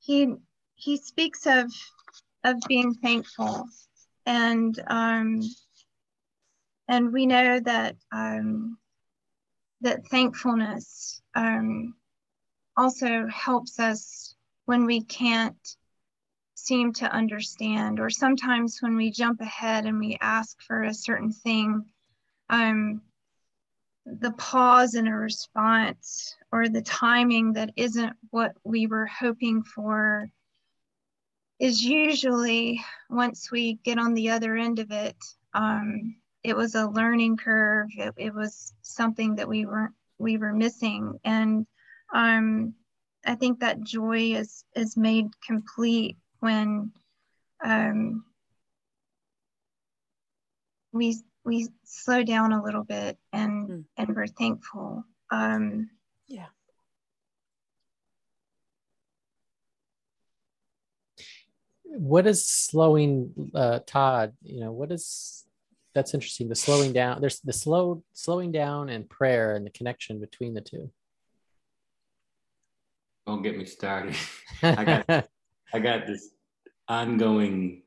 [0.00, 0.34] he
[0.74, 1.72] he speaks of
[2.44, 3.66] of being thankful.
[4.26, 5.40] And um
[6.88, 8.78] and we know that um
[9.80, 11.94] that thankfulness um
[12.76, 14.34] also helps us
[14.68, 15.76] when we can't
[16.54, 21.32] seem to understand, or sometimes when we jump ahead and we ask for a certain
[21.32, 21.84] thing,
[22.50, 23.00] um,
[24.04, 30.28] the pause in a response or the timing that isn't what we were hoping for
[31.58, 35.16] is usually once we get on the other end of it
[35.54, 36.14] um,
[36.44, 37.88] it was a learning curve.
[37.96, 41.18] It, it, was something that we weren't we were missing.
[41.24, 41.66] And
[42.14, 42.74] um,
[43.28, 46.92] I think that joy is is made complete when
[47.62, 48.24] um,
[50.92, 53.84] we we slow down a little bit and mm.
[53.98, 55.04] and we're thankful.
[55.30, 55.90] Um,
[56.26, 56.46] yeah.
[61.84, 64.32] What is slowing, uh, Todd?
[64.42, 65.44] You know, what is
[65.94, 66.48] that's interesting.
[66.48, 67.20] The slowing down.
[67.20, 70.90] There's the slow slowing down and prayer and the connection between the two.
[73.28, 74.16] Don't get me started.
[74.62, 75.28] I got
[75.74, 76.30] I got this
[76.88, 77.82] ongoing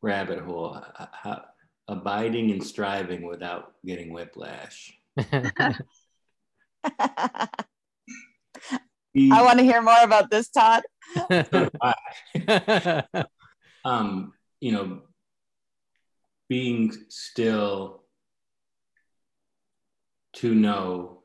[0.00, 0.82] rabbit hole.
[1.12, 1.42] How,
[1.88, 4.98] abiding and striving without getting whiplash.
[5.18, 5.76] I
[9.14, 10.84] want to hear more about this, Todd.
[13.84, 14.32] um,
[14.62, 15.02] you know,
[16.48, 18.04] being still
[20.36, 21.24] to know,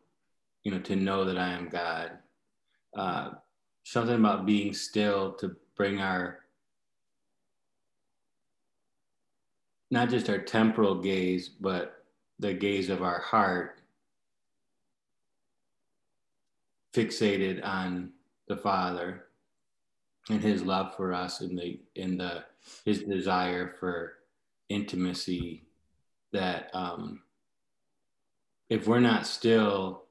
[0.66, 2.12] you know, to know that I am God
[2.96, 3.32] uh,
[3.84, 6.40] something about being still to bring our
[9.90, 12.04] not just our temporal gaze, but
[12.40, 13.80] the gaze of our heart
[16.94, 18.12] fixated on
[18.48, 19.26] the Father
[20.30, 22.44] and his love for us and the in the
[22.84, 24.14] his desire for
[24.70, 25.64] intimacy
[26.34, 27.22] that um,
[28.70, 30.04] if we're not still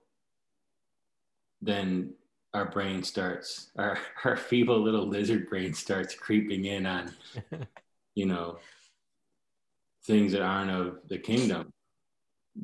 [1.61, 2.13] then
[2.57, 7.13] our brain starts our our feeble little lizard brain starts creeping in on
[8.15, 8.59] you know
[10.07, 11.73] things that aren't of the kingdom.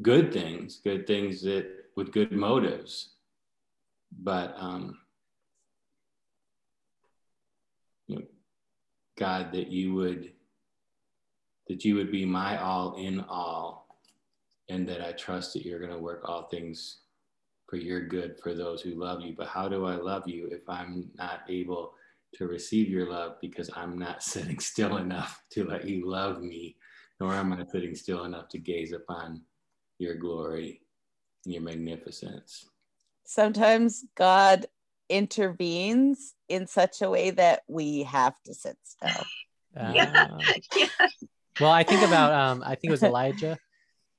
[0.00, 3.10] Good things good things that with good motives.
[4.22, 4.98] But um
[8.06, 8.22] you know,
[9.18, 10.32] god that you would
[11.68, 13.86] that you would be my all in all
[14.68, 17.01] and that i trust that you're going to work all things
[17.72, 19.34] for your good for those who love you.
[19.34, 21.94] But how do I love you if I'm not able
[22.34, 26.76] to receive your love because I'm not sitting still enough to let you love me,
[27.18, 29.40] nor am I sitting still enough to gaze upon
[29.98, 30.82] your glory
[31.46, 32.68] and your magnificence?
[33.24, 34.66] Sometimes God
[35.08, 39.24] intervenes in such a way that we have to sit still.
[39.74, 40.26] Uh, yeah.
[41.58, 43.58] Well, I think about um, I think it was Elijah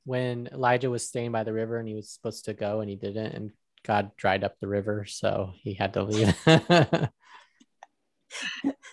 [0.06, 2.95] when Elijah was staying by the river and he was supposed to go and he
[2.95, 3.51] didn't, and
[3.86, 6.36] God dried up the river, so he had to leave.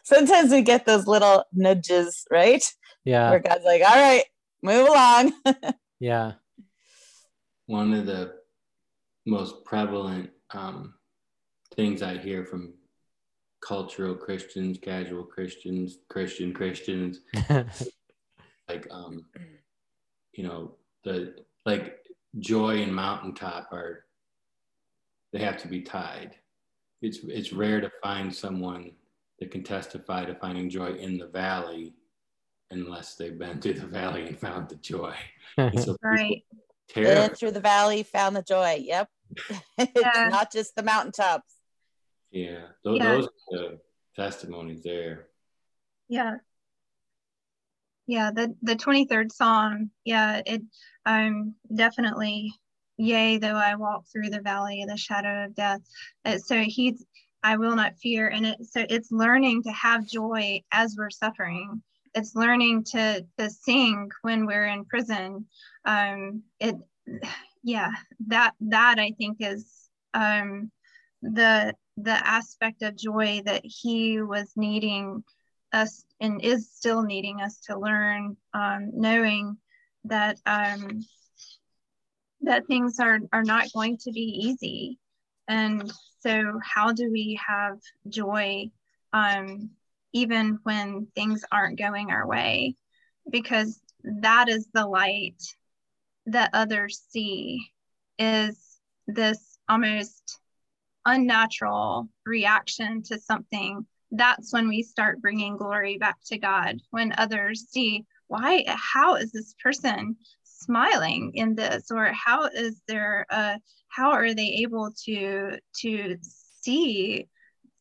[0.05, 2.63] Sometimes we get those little nudges, right?
[3.05, 3.31] Yeah.
[3.31, 4.25] Where God's like, all right,
[4.63, 5.33] move along.
[6.01, 6.33] yeah.
[7.67, 8.35] One of the
[9.27, 10.95] most prevalent um,
[11.75, 12.75] things I hear from
[13.61, 17.21] cultural Christians, casual Christians, Christian Christians,
[18.69, 19.25] like, um,
[20.33, 21.35] you know, the
[21.67, 21.99] like
[22.39, 24.05] joy and mountaintop are
[25.33, 26.37] they have to be tied.
[27.03, 28.93] It's it's rare to find someone
[29.39, 31.95] that can testify to finding joy in the valley
[32.71, 35.15] unless they've been through the valley and found the joy.
[35.57, 36.45] So right.
[36.95, 38.83] Been through the valley, found the joy.
[38.85, 39.09] Yep.
[39.79, 40.29] it's yeah.
[40.29, 41.55] not just the mountaintops.
[42.33, 42.67] Yeah.
[42.85, 43.09] Those, yeah.
[43.09, 43.79] those are the
[44.17, 45.27] testimonies there.
[46.09, 46.39] Yeah
[48.11, 50.63] yeah the the 23rd psalm yeah it
[51.07, 52.53] um definitely
[52.97, 55.81] yea though i walk through the valley of the shadow of death.
[56.25, 57.05] Uh, so he's
[57.43, 58.29] i will not fear.
[58.29, 61.83] And it so it's learning to have joy as we're suffering.
[62.15, 65.47] It's learning to to sing when we're in prison.
[65.85, 66.75] Um it
[67.63, 67.93] yeah
[68.29, 70.71] that that i think is um
[71.23, 75.23] the the aspect of joy that he was needing
[75.73, 79.57] us and is still needing us to learn, um, knowing
[80.05, 81.01] that um,
[82.43, 84.99] that things are are not going to be easy,
[85.49, 85.91] and
[86.21, 88.71] so how do we have joy
[89.13, 89.71] um,
[90.13, 92.77] even when things aren't going our way?
[93.31, 95.43] Because that is the light
[96.27, 97.73] that others see
[98.19, 100.39] is this almost
[101.05, 106.81] unnatural reaction to something that's when we start bringing glory back to God.
[106.91, 113.27] When others see, why, how is this person smiling in this, or how is there,
[113.31, 113.59] a,
[113.89, 116.17] how are they able to to
[116.63, 117.27] see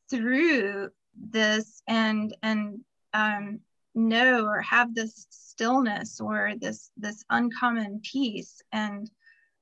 [0.09, 2.79] through this and and
[3.13, 3.59] um,
[3.95, 9.09] know or have this stillness or this this uncommon peace and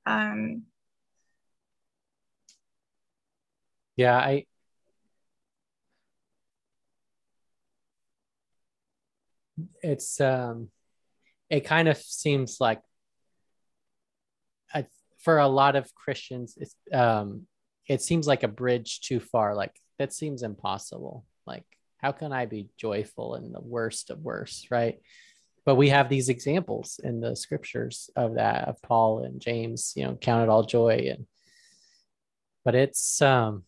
[0.06, 0.62] um,
[3.96, 4.44] yeah i
[9.82, 10.68] it's um
[11.50, 12.80] it kind of seems like
[14.72, 14.86] I,
[15.18, 17.46] for a lot of christians it's um
[17.88, 19.54] it seems like a bridge too far.
[19.54, 21.24] Like that seems impossible.
[21.46, 21.64] Like
[21.96, 25.00] how can i be joyful in the worst of worst right?
[25.64, 30.04] But we have these examples in the scriptures of that of paul and james you
[30.04, 31.08] know count it all joy.
[31.10, 31.26] And
[32.64, 33.64] but it's um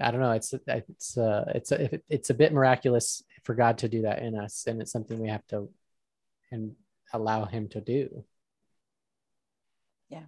[0.00, 0.32] I don't know.
[0.32, 4.38] It's it's uh it's a, it's a bit miraculous for God to do that in
[4.38, 5.70] us, and it's something we have to
[6.50, 6.74] and
[7.12, 8.24] allow Him to do.
[10.08, 10.24] Yeah.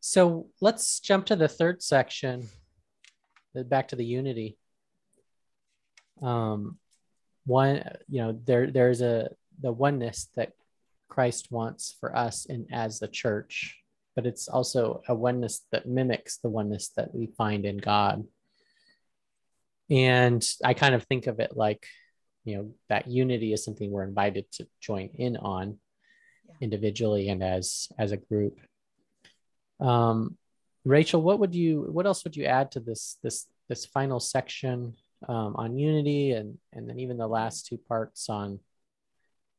[0.00, 2.48] So let's jump to the third section,
[3.54, 4.56] back to the unity.
[6.20, 6.78] Um,
[7.44, 9.30] one, you know, there there's a
[9.60, 10.52] the oneness that
[11.08, 13.78] Christ wants for us and as the church,
[14.16, 18.24] but it's also a oneness that mimics the oneness that we find in God.
[19.90, 21.86] And I kind of think of it like,
[22.44, 25.78] you know, that unity is something we're invited to join in on
[26.48, 26.54] yeah.
[26.60, 28.58] individually and as as a group.
[29.80, 30.36] Um,
[30.84, 34.94] Rachel, what would you what else would you add to this this this final section
[35.28, 38.58] um, on unity and and then even the last two parts on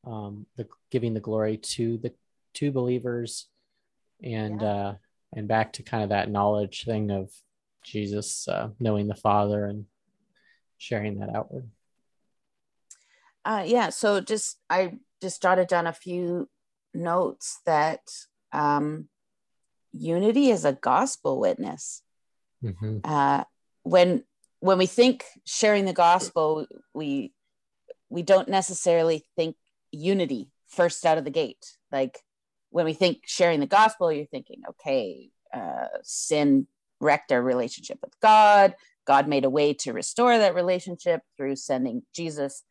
[0.06, 2.12] um, the giving the glory to the
[2.52, 3.48] two believers
[4.22, 4.68] and yeah.
[4.68, 4.94] uh,
[5.34, 7.30] and back to kind of that knowledge thing of
[7.82, 9.86] Jesus uh, knowing the Father and
[10.78, 11.68] sharing that outward?
[13.44, 16.48] Uh, yeah, so just I just jotted down a few
[16.94, 18.00] notes that
[18.52, 19.08] um,
[19.92, 22.02] unity is a gospel witness.
[22.62, 22.98] Mm-hmm.
[23.04, 23.44] Uh,
[23.82, 24.24] when
[24.60, 27.32] when we think sharing the gospel, we
[28.08, 29.56] we don't necessarily think
[29.90, 31.76] unity first out of the gate.
[31.92, 32.20] Like
[32.70, 36.66] when we think sharing the gospel, you're thinking, okay, uh, sin
[37.00, 38.74] wrecked our relationship with God.
[39.06, 42.62] God made a way to restore that relationship through sending Jesus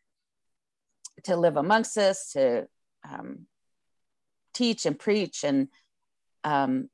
[1.23, 2.67] to live amongst us, to
[3.07, 3.45] um,
[4.53, 5.67] teach and preach and
[6.43, 6.89] um,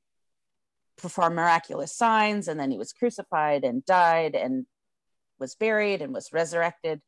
[0.98, 2.48] perform miraculous signs.
[2.48, 4.66] And then he was crucified and died and
[5.40, 7.02] was buried and was resurrected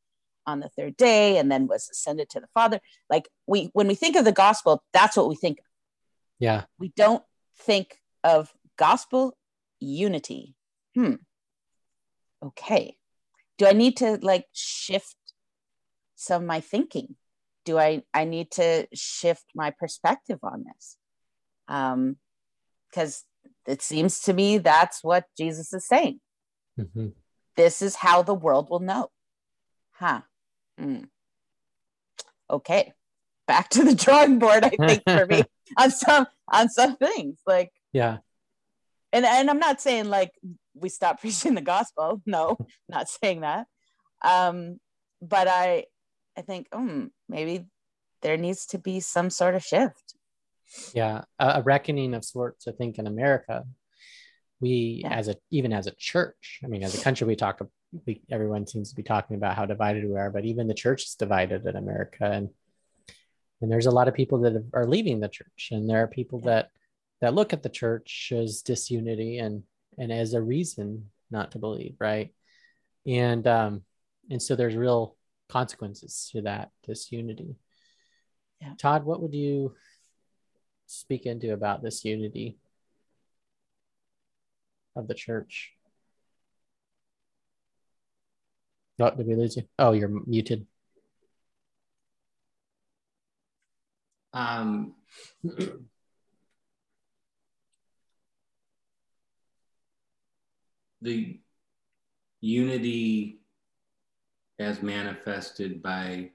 [0.47, 2.79] on the third day and then was ascended to the Father.
[3.09, 5.59] Like we, when we think of the gospel, that's what we think.
[5.59, 5.65] Of.
[6.39, 6.63] Yeah.
[6.79, 7.23] We don't
[7.59, 9.37] think of gospel
[9.79, 10.55] unity.
[10.95, 11.15] Hmm.
[12.43, 12.97] Okay.
[13.57, 15.15] Do I need to like shift
[16.15, 17.15] some of my thinking?
[17.65, 20.97] Do I I need to shift my perspective on this?
[21.67, 22.17] Um,
[22.89, 23.23] because
[23.67, 26.19] it seems to me that's what Jesus is saying.
[26.79, 27.09] Mm-hmm.
[27.55, 29.09] This is how the world will know.
[29.91, 30.21] Huh.
[30.79, 31.07] Mm.
[32.49, 32.93] Okay.
[33.47, 35.43] Back to the drawing board, I think, for me
[35.77, 37.37] on some on some things.
[37.45, 38.17] Like yeah.
[39.13, 40.31] And and I'm not saying like
[40.73, 42.21] we stop preaching the gospel.
[42.25, 42.57] No,
[42.89, 43.67] not saying that.
[44.23, 44.79] Um,
[45.21, 45.85] but I
[46.37, 47.65] I think, um, maybe
[48.21, 50.15] there needs to be some sort of shift
[50.93, 53.63] yeah a, a reckoning of sorts i think in america
[54.59, 55.13] we yeah.
[55.13, 57.59] as a even as a church i mean as a country we talk
[58.05, 61.03] we everyone seems to be talking about how divided we are but even the church
[61.03, 62.49] is divided in america and
[63.61, 66.39] and there's a lot of people that are leaving the church and there are people
[66.39, 66.69] that
[67.19, 69.63] that look at the church as disunity and
[69.97, 72.33] and as a reason not to believe right
[73.05, 73.81] and um
[74.29, 75.15] and so there's real
[75.49, 77.55] consequences to that disunity
[78.61, 78.73] yeah.
[78.77, 79.73] todd what would you
[80.91, 82.57] speak into about this unity
[84.95, 85.73] of the church?
[88.99, 89.63] Oh, did we lose you?
[89.79, 90.67] Oh, you're muted.
[94.33, 94.95] Um,
[101.01, 101.39] the
[102.41, 103.39] unity
[104.59, 106.29] as manifested by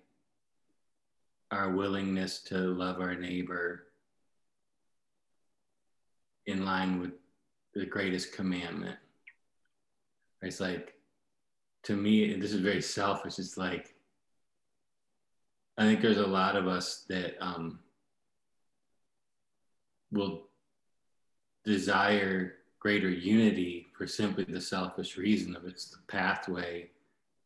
[1.50, 3.84] our willingness to love our neighbor
[6.46, 7.12] in line with
[7.74, 8.96] the greatest commandment.
[10.42, 10.94] It's like,
[11.84, 13.94] to me, this is very selfish, it's like,
[15.78, 17.80] I think there's a lot of us that um,
[20.10, 20.48] will
[21.64, 26.90] desire greater unity for simply the selfish reason of it's the pathway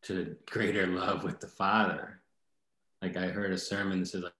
[0.03, 2.19] to greater love with the Father.
[3.01, 4.33] Like I heard a sermon that says, like,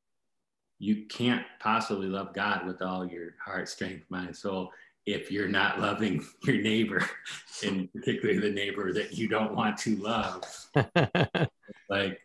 [0.79, 4.71] you can't possibly love God with all your heart, strength, mind, soul
[5.05, 7.07] if you're not loving your neighbor,
[7.65, 10.43] and particularly the neighbor that you don't want to love.
[11.89, 12.19] like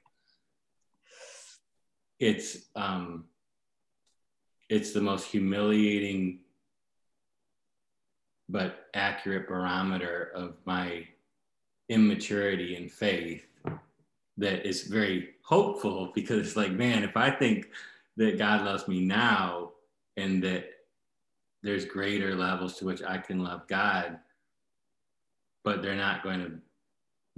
[2.18, 3.26] it's um
[4.70, 6.41] it's the most humiliating
[8.49, 11.07] but accurate barometer of my
[11.88, 13.47] immaturity in faith
[14.36, 17.68] that is very hopeful because it's like man if i think
[18.16, 19.72] that God loves me now
[20.16, 20.70] and that
[21.62, 24.18] there's greater levels to which I can love God,
[25.64, 26.53] but they're not going to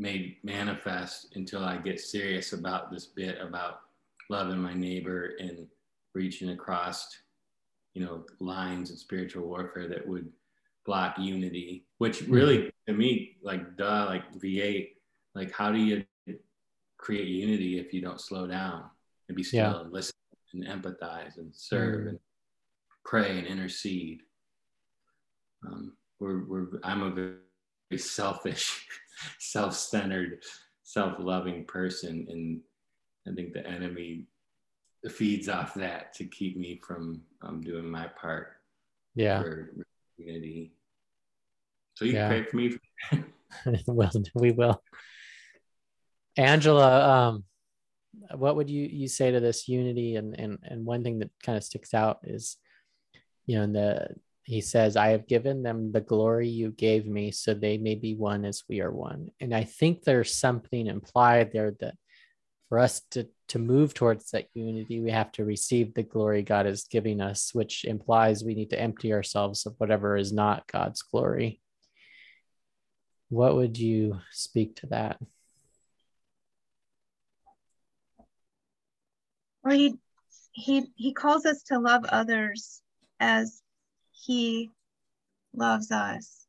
[0.01, 3.81] made manifest until I get serious about this bit about
[4.31, 5.67] loving my neighbor and
[6.15, 7.09] reaching across,
[7.95, 10.29] you know, lines of spiritual warfare that would
[10.89, 12.93] block unity, which really mm-hmm.
[12.93, 14.89] to me, like duh, like V8,
[15.35, 16.03] like how do you
[16.97, 18.85] create unity if you don't slow down
[19.29, 19.81] and be still yeah.
[19.81, 20.15] and listen
[20.55, 22.09] and empathize and serve mm.
[22.09, 22.19] and
[23.05, 24.23] pray and intercede.
[25.67, 28.87] Um, we're, we're, I'm a very selfish,
[29.39, 30.43] self-centered,
[30.85, 32.61] self-loving person, and
[33.31, 34.25] I think the enemy
[35.11, 38.55] feeds off that to keep me from um, doing my part.
[39.15, 39.43] Yeah.
[39.43, 39.71] For
[40.17, 40.73] community.
[41.99, 42.29] So you yeah.
[42.29, 43.17] can pray for
[43.67, 43.83] me.
[43.89, 44.81] well, we will.
[46.37, 47.45] Angela, um,
[48.37, 51.59] what would you you say to this unity and and and one thing that kind
[51.59, 52.57] of sticks out is
[53.47, 54.09] you know in the
[54.45, 58.15] he says i have given them the glory you gave me so they may be
[58.15, 61.95] one as we are one and i think there's something implied there that
[62.69, 66.67] for us to to move towards that unity we have to receive the glory god
[66.67, 71.03] is giving us which implies we need to empty ourselves of whatever is not god's
[71.03, 71.61] glory
[73.29, 75.19] what would you speak to that?
[79.63, 79.95] Well, he
[80.53, 82.83] he he calls us to love others
[83.21, 83.63] as
[84.13, 84.71] he
[85.55, 86.47] loves us.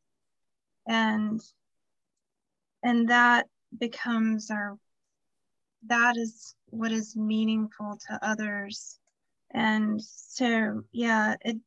[0.88, 1.42] And
[2.82, 4.78] and that becomes our
[5.88, 9.00] that is what is meaningful to others.
[9.52, 11.58] And so yeah it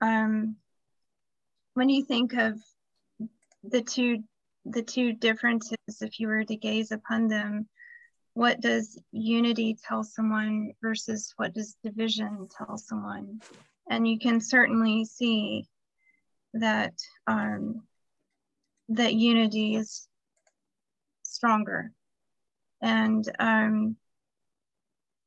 [0.00, 0.56] um
[1.74, 2.60] when you think of
[3.62, 4.22] the two
[4.70, 7.68] the two differences if you were to gaze upon them
[8.38, 13.40] what does unity tell someone versus what does division tell someone?
[13.90, 15.66] And you can certainly see
[16.54, 16.94] that
[17.26, 17.82] um,
[18.90, 20.06] that unity is
[21.24, 21.90] stronger.
[22.80, 23.96] And um,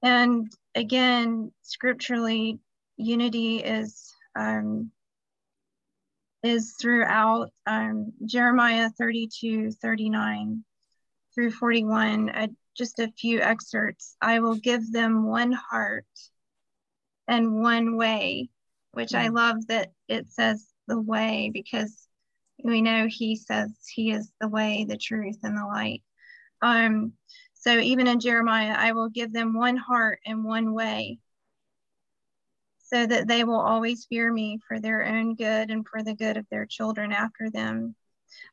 [0.02, 2.60] and again scripturally
[2.96, 4.90] unity is um,
[6.44, 10.64] is throughout um, jeremiah 32 39
[11.34, 16.06] through 41 uh, just a few excerpts i will give them one heart
[17.28, 18.50] and one way
[18.94, 19.36] which i mm.
[19.36, 22.08] love that it says the way because
[22.64, 26.02] we know he says he is the way the truth and the light
[26.62, 27.14] um
[27.62, 31.20] so even in Jeremiah, I will give them one heart and one way
[32.92, 36.38] so that they will always fear me for their own good and for the good
[36.38, 37.96] of their children after them.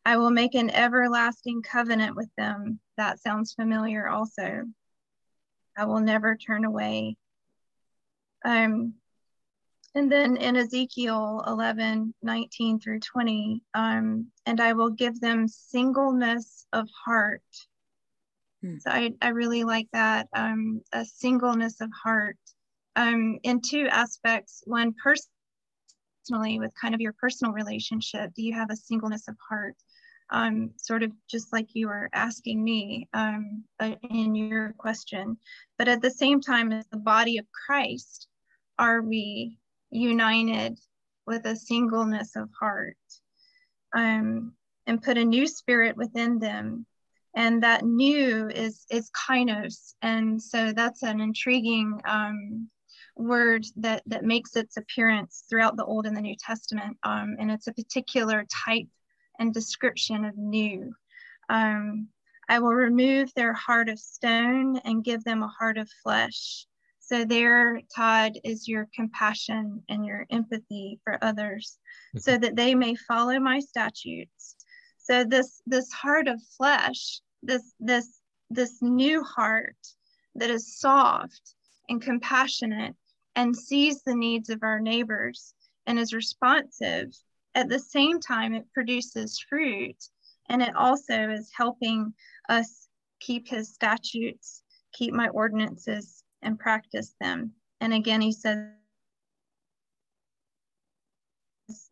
[0.05, 2.81] I will make an everlasting covenant with them.
[2.97, 4.65] That sounds familiar also.
[5.77, 7.17] I will never turn away.
[8.45, 8.95] Um,
[9.95, 16.67] and then in Ezekiel 11, 19 through 20, um, and I will give them singleness
[16.73, 17.43] of heart
[18.65, 18.81] Mm.
[18.81, 22.39] So I, I really like that um, a singleness of heart
[22.99, 24.63] um, in two aspects.
[24.67, 29.77] One, personally, with kind of your personal relationship, do you have a singleness of heart?
[30.31, 35.39] Um, sort of just like you were asking me um, uh, in your question.
[35.79, 38.27] But at the same time, as the body of Christ,
[38.79, 39.59] are we
[39.91, 40.79] united
[41.27, 42.97] with a singleness of heart
[43.95, 44.53] um,
[44.87, 46.85] and put a new spirit within them
[47.35, 52.69] and that new is is kainos and so that's an intriguing um,
[53.19, 57.51] word that that makes its appearance throughout the old and the new testament um, and
[57.51, 58.89] it's a particular type
[59.39, 60.93] and description of new.
[61.49, 62.09] Um,
[62.49, 66.67] i will remove their heart of stone and give them a heart of flesh.
[67.01, 71.79] So there todd is your compassion and your empathy for others
[72.15, 72.19] mm-hmm.
[72.19, 74.57] so that they may follow my statutes.
[74.99, 79.77] So this this heart of flesh this this this new heart
[80.35, 81.55] that is soft
[81.89, 82.95] and compassionate
[83.39, 85.55] and sees the needs of our neighbors
[85.87, 87.07] and is responsive
[87.55, 89.97] at the same time it produces fruit
[90.49, 92.13] and it also is helping
[92.49, 92.89] us
[93.21, 94.63] keep his statutes
[94.93, 98.67] keep my ordinances and practice them and again he says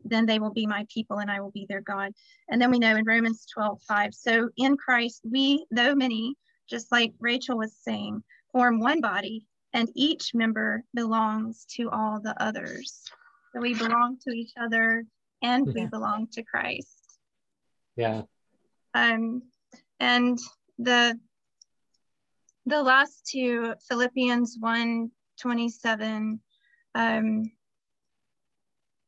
[0.03, 2.11] then they will be my people and I will be their God.
[2.49, 4.11] And then we know in Romans 12, 5.
[4.11, 6.33] So in Christ, we, though many,
[6.67, 9.45] just like Rachel was saying, form one body,
[9.77, 13.03] and each member belongs to all the others.
[13.53, 15.05] So we belong to each other
[15.43, 15.87] and we yeah.
[15.87, 17.19] belong to Christ.
[17.95, 18.23] Yeah.
[18.95, 19.43] Um,
[19.99, 20.39] and
[20.79, 21.19] the
[22.65, 26.39] the last two, Philippians 1 27,
[26.95, 27.51] um,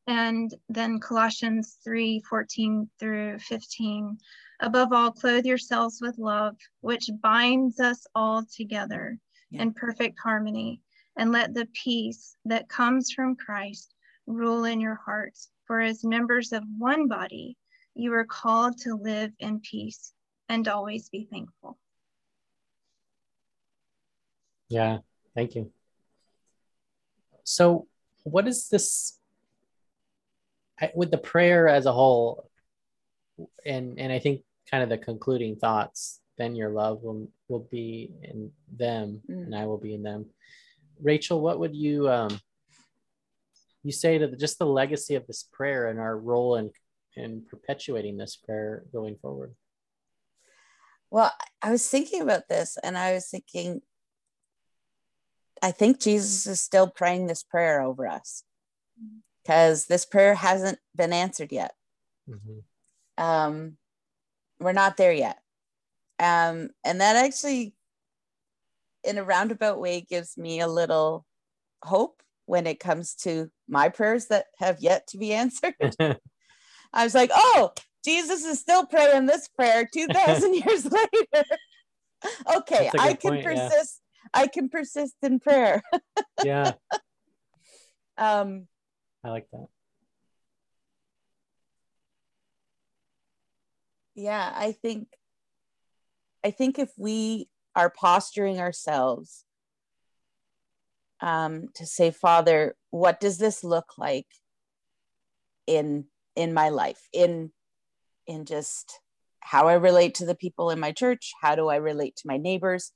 [0.06, 4.18] and then Colossians 3 14 through 15.
[4.60, 9.18] Above all, clothe yourselves with love, which binds us all together
[9.50, 9.62] yeah.
[9.62, 10.80] in perfect harmony.
[11.18, 13.94] And let the peace that comes from Christ
[14.26, 15.50] rule in your hearts.
[15.66, 17.56] For as members of one body,
[17.94, 20.12] you are called to live in peace
[20.48, 21.78] and always be thankful.
[24.68, 24.98] Yeah,
[25.34, 25.70] thank you.
[27.44, 27.88] So,
[28.22, 29.18] what is this
[30.94, 32.48] with the prayer as a whole,
[33.66, 38.10] and and I think kind of the concluding thoughts, then your love will will be
[38.22, 39.44] in them, mm.
[39.44, 40.26] and I will be in them.
[41.02, 42.40] Rachel, what would you um
[43.82, 46.70] you say to the, just the legacy of this prayer and our role in
[47.16, 49.54] in perpetuating this prayer going forward?
[51.10, 53.82] Well, I was thinking about this, and I was thinking,
[55.60, 58.44] I think Jesus is still praying this prayer over us
[59.42, 61.72] because this prayer hasn't been answered yet.
[62.28, 63.22] Mm-hmm.
[63.22, 63.76] Um,
[64.60, 65.39] we're not there yet.
[66.20, 67.74] Um, and that actually,
[69.02, 71.24] in a roundabout way, gives me a little
[71.82, 75.74] hope when it comes to my prayers that have yet to be answered.
[76.92, 77.72] I was like, oh,
[78.04, 81.44] Jesus is still praying this prayer 2,000 years later.
[82.56, 84.00] okay, I can point, persist.
[84.34, 84.42] Yeah.
[84.42, 85.82] I can persist in prayer.
[86.44, 86.72] yeah.
[88.18, 88.66] Um,
[89.24, 89.66] I like that.
[94.20, 95.06] yeah i think
[96.44, 99.44] i think if we are posturing ourselves
[101.22, 104.26] um, to say father what does this look like
[105.66, 106.06] in
[106.36, 107.08] in my life?
[107.12, 107.52] In
[108.26, 109.00] in just
[109.40, 111.32] how i relate to the people in my church?
[111.40, 112.92] How do i relate to my neighbors?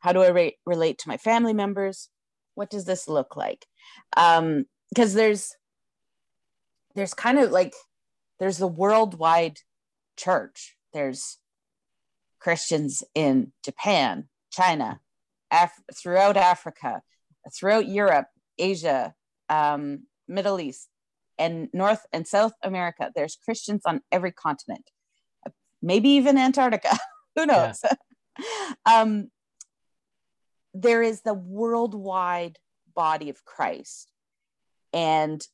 [0.00, 2.08] How do i re- relate to my family members?
[2.54, 3.66] What does this look like?
[4.16, 5.54] Um because there's
[6.94, 7.74] there's kind of like
[8.38, 9.58] there's the worldwide
[10.16, 10.76] church.
[10.92, 11.38] There's
[12.42, 15.00] christians in japan china
[15.50, 17.02] Af- throughout africa
[17.54, 18.26] throughout europe
[18.58, 19.14] asia
[19.48, 20.88] um, middle east
[21.38, 23.10] and north and south america.
[23.14, 24.88] There's christians on every continent.
[25.80, 26.96] Maybe even antarctica.
[27.36, 27.80] Who knows?
[27.84, 28.72] Yeah.
[28.86, 29.30] um,
[30.74, 32.58] there is the worldwide
[32.94, 34.10] body of christ.
[34.92, 35.44] And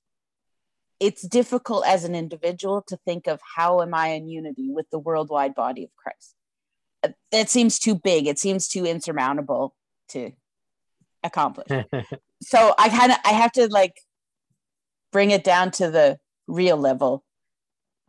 [1.00, 4.98] it's difficult as an individual to think of how am I in unity with the
[4.98, 6.34] worldwide body of Christ.
[7.30, 8.26] That seems too big.
[8.26, 9.74] It seems too insurmountable
[10.10, 10.32] to
[11.22, 11.68] accomplish.
[12.42, 13.94] so I kind of I have to like
[15.12, 17.24] bring it down to the real level.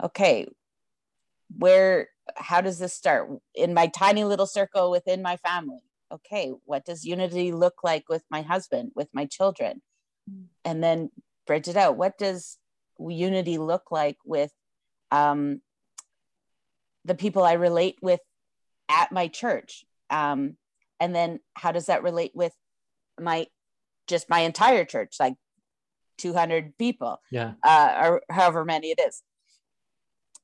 [0.02, 0.48] Okay,
[1.56, 5.80] where how does this start in my tiny little circle within my family?
[6.12, 9.82] Okay, what does unity look like with my husband, with my children?
[10.64, 11.10] And then
[11.48, 11.98] bridge it out.
[11.98, 12.58] What does
[13.00, 14.52] unity look like with
[15.12, 15.62] um,
[17.06, 18.20] the people I relate with
[18.90, 19.86] at my church?
[20.10, 20.56] Um,
[21.00, 22.54] and then how does that relate with
[23.20, 23.48] my
[24.08, 25.36] just my entire church, like
[26.18, 29.22] 200 people, yeah, uh, or however many it is,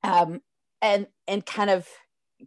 [0.03, 0.39] um,
[0.81, 1.87] and and kind of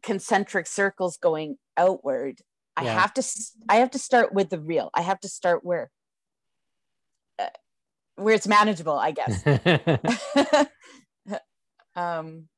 [0.03, 2.41] concentric circles going outward.
[2.77, 3.01] I yeah.
[3.01, 3.23] have to
[3.69, 4.91] I have to start with the real.
[4.95, 5.91] I have to start where
[8.19, 9.45] where it's manageable, I guess.
[11.97, 12.49] um,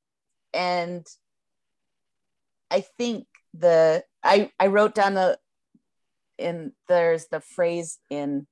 [0.53, 1.07] and
[2.71, 5.39] I think the I I wrote down the
[6.39, 8.47] in there's the phrase in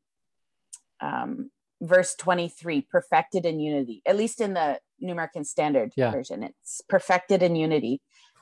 [1.00, 1.50] um,
[1.80, 6.10] verse 23 perfected in unity at least in the new american standard yeah.
[6.10, 8.00] version it's perfected in unity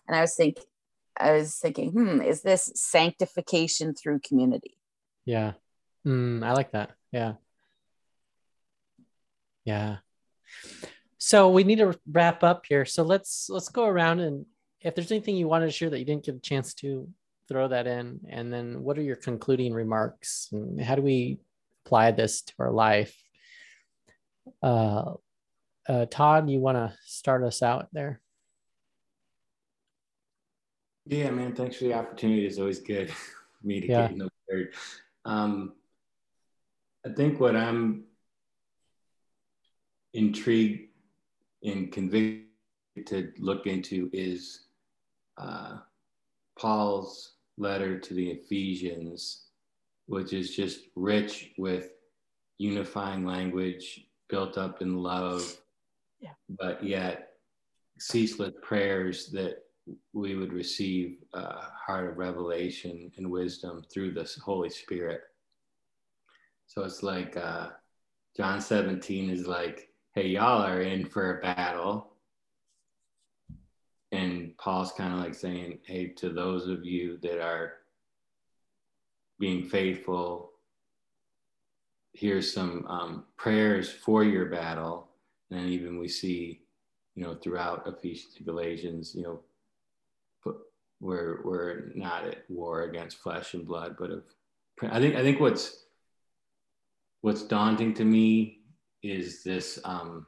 [0.08, 0.64] and i was thinking
[1.20, 4.78] i was thinking hmm is this sanctification through community
[5.26, 5.52] yeah
[6.06, 7.34] mm, i like that yeah
[9.66, 9.96] yeah.
[11.18, 12.86] So we need to wrap up here.
[12.86, 14.46] So let's let's go around and
[14.86, 17.08] if there's anything you wanted to share that you didn't get a chance to
[17.48, 21.38] throw that in, and then what are your concluding remarks and how do we
[21.84, 23.20] apply this to our life?
[24.62, 25.14] Uh,
[25.88, 28.20] uh, Todd, you want to start us out there?
[31.04, 31.52] Yeah, man.
[31.52, 32.46] Thanks for the opportunity.
[32.46, 34.02] It's always good for me to yeah.
[34.02, 34.72] get in the word.
[35.24, 35.72] Um,
[37.04, 38.04] I think what I'm
[40.14, 40.90] intrigued
[41.64, 42.44] and convicted
[43.06, 44.65] to look into is
[45.38, 45.78] uh,
[46.58, 49.46] Paul's letter to the Ephesians,
[50.06, 51.90] which is just rich with
[52.58, 55.56] unifying language built up in love,
[56.20, 56.30] yeah.
[56.48, 57.32] but yet
[57.98, 59.64] ceaseless prayers that
[60.12, 65.20] we would receive a heart of revelation and wisdom through the Holy Spirit.
[66.66, 67.68] So it's like uh,
[68.36, 72.14] John 17 is like hey, y'all are in for a battle.
[74.12, 77.74] And Paul's kind of like saying, hey, to those of you that are
[79.38, 80.50] being faithful,
[82.12, 85.06] here's some um, prayers for your battle.
[85.52, 86.62] And even we see,
[87.14, 89.40] you know, throughout Ephesians and Galatians, you know,
[90.98, 94.24] we're we're not at war against flesh and blood, but of
[94.82, 95.84] I think I think what's
[97.20, 98.62] what's daunting to me
[99.04, 100.26] is this um,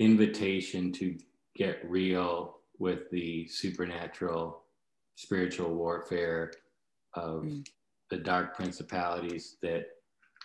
[0.00, 1.16] invitation to
[1.54, 4.62] get real with the supernatural
[5.16, 6.52] spiritual warfare
[7.14, 7.66] of mm.
[8.10, 9.86] the dark principalities that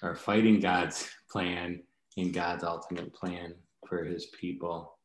[0.02, 1.82] are fighting God's plan
[2.18, 3.54] and God's ultimate plan
[3.88, 4.98] for his people.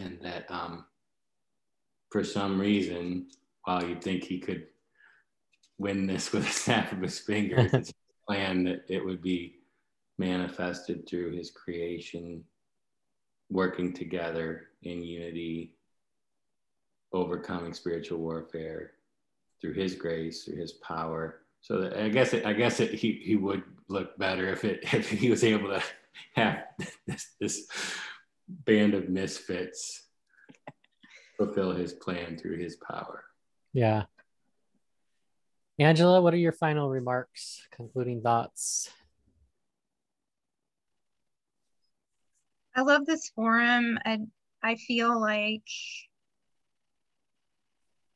[0.00, 0.84] And that um,
[2.10, 3.26] for some reason,
[3.64, 4.66] while you'd think he could
[5.78, 7.92] win this with a snap of his fingers, it's
[8.28, 9.56] plan that it would be
[10.18, 12.44] manifested through his creation,
[13.50, 15.74] working together in unity,
[17.12, 18.92] overcoming spiritual warfare
[19.60, 21.42] through his grace, through his power.
[21.60, 24.80] So that, I guess it, I guess it, he, he would look better if it
[24.92, 25.82] if he was able to
[26.34, 26.64] have
[27.06, 27.66] this, this
[28.48, 30.08] band of misfits
[31.36, 33.24] fulfill his plan through his power.
[33.72, 34.04] Yeah.
[35.78, 38.90] Angela, what are your final remarks, concluding thoughts?
[42.74, 43.98] I love this forum.
[44.04, 44.20] I
[44.62, 45.66] I feel like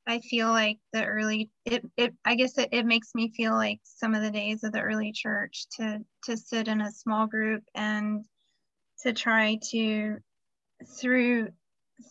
[0.07, 3.81] I feel like the early it, it I guess it, it makes me feel like
[3.83, 7.65] some of the days of the early church to to sit in a small group
[7.75, 8.25] and
[9.03, 10.19] to try to
[10.99, 11.49] through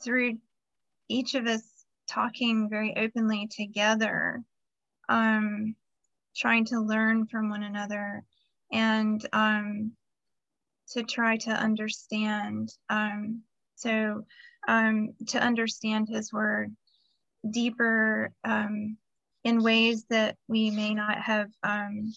[0.04, 0.38] through
[1.08, 1.64] each of us
[2.10, 4.44] talking very openly together
[5.10, 5.76] um
[6.36, 8.24] trying to learn from one another
[8.72, 9.92] and um
[10.90, 13.42] to try to understand um
[13.76, 14.24] so
[14.68, 16.76] um to understand his word
[17.50, 18.98] deeper um,
[19.44, 22.14] in ways that we may not have um,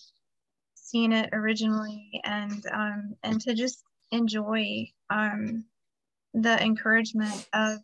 [0.75, 2.21] seen it originally.
[2.25, 5.65] And um, and to just enjoy um,
[6.35, 7.79] the encouragement of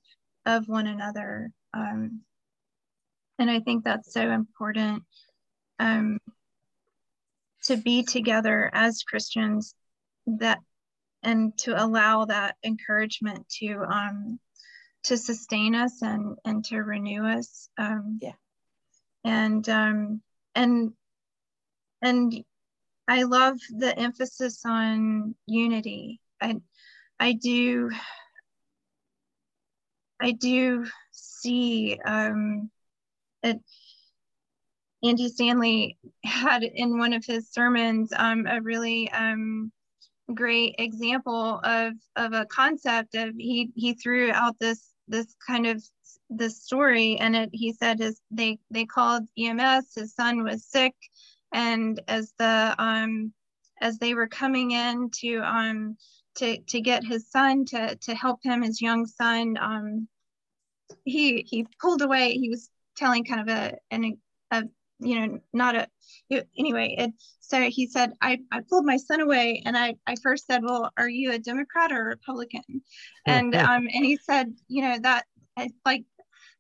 [0.47, 1.51] of one another.
[1.73, 2.21] Um,
[3.39, 5.03] and I think that's so important
[5.79, 6.19] um,
[7.65, 9.75] to be together as Christians
[10.27, 10.61] that
[11.23, 14.39] and to allow that encouragement to um,
[15.05, 18.33] to sustain us and and to renew us um yeah.
[19.23, 20.23] and um
[20.55, 20.93] and
[22.03, 22.45] and
[23.07, 26.21] i love the emphasis on unity.
[26.41, 26.57] I
[27.21, 27.91] i do
[30.21, 32.71] i do see um
[33.43, 33.61] it
[35.03, 39.71] andy stanley had in one of his sermons um a really um
[40.33, 45.83] great example of of a concept of he he threw out this this kind of
[46.31, 50.95] this story and it he said his they they called ems his son was sick
[51.53, 53.33] and as the um
[53.81, 55.97] as they were coming in to um
[56.35, 60.09] to to get his son to to help him his young son um
[61.05, 62.35] he he pulled away.
[62.35, 64.19] He was telling kind of a an
[64.51, 64.65] a
[65.05, 65.87] you know not a
[66.59, 70.47] anyway it so he said I, I pulled my son away and I, I first
[70.47, 72.63] said well are you a democrat or a republican?
[73.27, 75.25] And um and he said you know that
[75.85, 76.05] like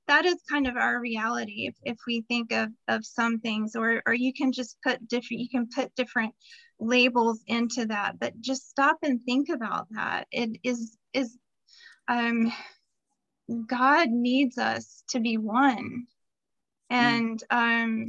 [0.06, 4.02] that is kind of our reality if, if we think of of some things or
[4.06, 6.34] or you can just put different you can put different
[6.78, 10.26] labels into that but just stop and think about that.
[10.30, 11.36] It is is
[12.08, 12.52] um
[13.66, 16.06] god needs us to be one.
[16.92, 16.96] Mm.
[16.96, 18.06] and um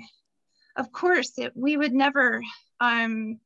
[0.76, 2.42] of course it, we would never
[2.80, 3.40] um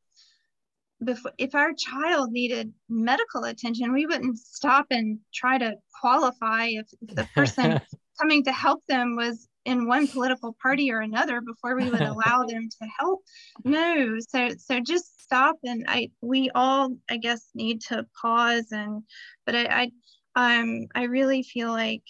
[1.03, 6.87] before if our child needed medical attention we wouldn't stop and try to qualify if,
[7.01, 7.79] if the person
[8.19, 12.43] coming to help them was in one political party or another before we would allow
[12.43, 13.21] them to help.
[13.63, 19.03] No so so just stop and i we all i guess need to pause and
[19.45, 19.91] but i
[20.35, 22.03] i um i really feel like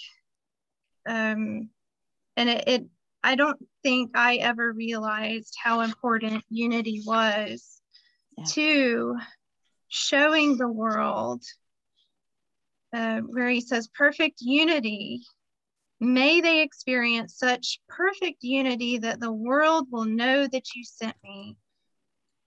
[1.07, 1.69] um
[2.37, 2.85] and it, it
[3.23, 7.81] I don't think I ever realized how important unity was
[8.37, 8.45] yeah.
[8.49, 9.17] to
[9.89, 11.43] showing the world
[12.93, 15.21] uh, where he says perfect unity
[15.99, 21.57] may they experience such perfect unity that the world will know that you sent me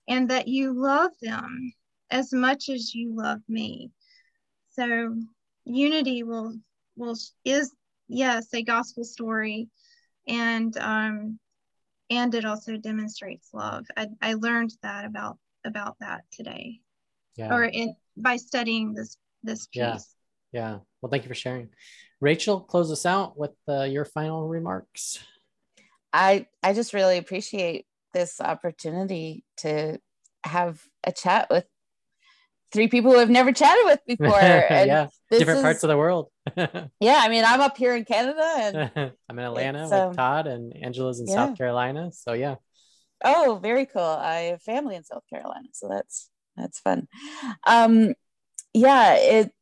[0.09, 1.73] and that you love them
[2.11, 3.91] as much as you love me
[4.71, 5.15] so
[5.65, 6.55] unity will
[6.97, 7.73] will is
[8.09, 9.69] yes a gospel story
[10.27, 11.39] and um,
[12.11, 13.87] and it also demonstrates love.
[13.97, 16.81] I, I learned that about about that today,
[17.37, 17.55] yeah.
[17.55, 19.81] or in by studying this this piece.
[19.81, 19.99] Yeah.
[20.53, 20.79] Yeah.
[21.01, 21.71] Well, thank you for sharing.
[22.21, 25.19] Rachel, close us out with uh, your final remarks.
[26.13, 29.99] I I just really appreciate this opportunity to
[30.45, 31.65] have a chat with
[32.73, 34.41] three people who I've never chatted with before.
[34.41, 36.31] yeah, different is, parts of the world.
[36.57, 40.47] yeah, I mean, I'm up here in Canada, and I'm in Atlanta with um, Todd,
[40.47, 41.35] and Angela's in yeah.
[41.35, 42.11] South Carolina.
[42.13, 42.57] So yeah.
[43.25, 44.03] Oh, very cool.
[44.03, 47.09] I have family in South Carolina, so that's that's fun.
[47.67, 48.15] Um,
[48.75, 49.53] yeah, it.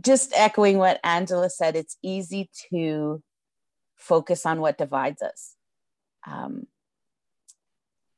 [0.00, 3.22] Just echoing what Angela said, it's easy to
[3.96, 5.54] focus on what divides us.
[6.26, 6.66] Um,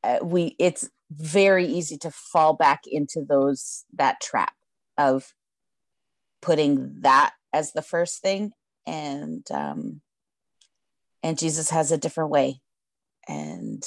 [0.02, 4.54] uh, we it's very easy to fall back into those that trap
[4.98, 5.34] of
[6.40, 8.52] putting that as the first thing
[8.86, 10.00] and um
[11.22, 12.60] and jesus has a different way.
[13.26, 13.82] And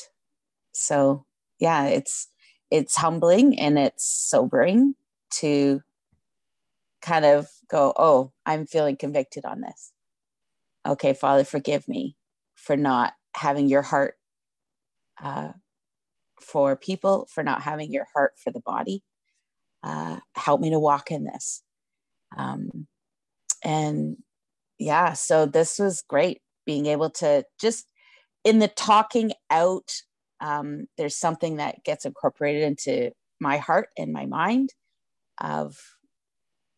[0.74, 1.26] so
[1.60, 2.28] yeah it's
[2.72, 4.96] it's humbling and it's sobering
[5.40, 5.82] to
[7.02, 9.92] kind of go oh i'm feeling convicted on this.
[10.88, 12.16] Okay father forgive me
[12.56, 14.16] for not having your heart
[15.22, 15.52] uh,
[16.42, 19.04] for people, for not having your heart for the body.
[19.84, 21.64] Uh, help me to walk in this.
[22.38, 22.88] Um,
[23.64, 24.18] and
[24.80, 27.88] yeah, so this was great being able to just
[28.44, 29.92] in the talking out,
[30.40, 34.74] um, there's something that gets incorporated into my heart and my mind
[35.40, 35.80] of,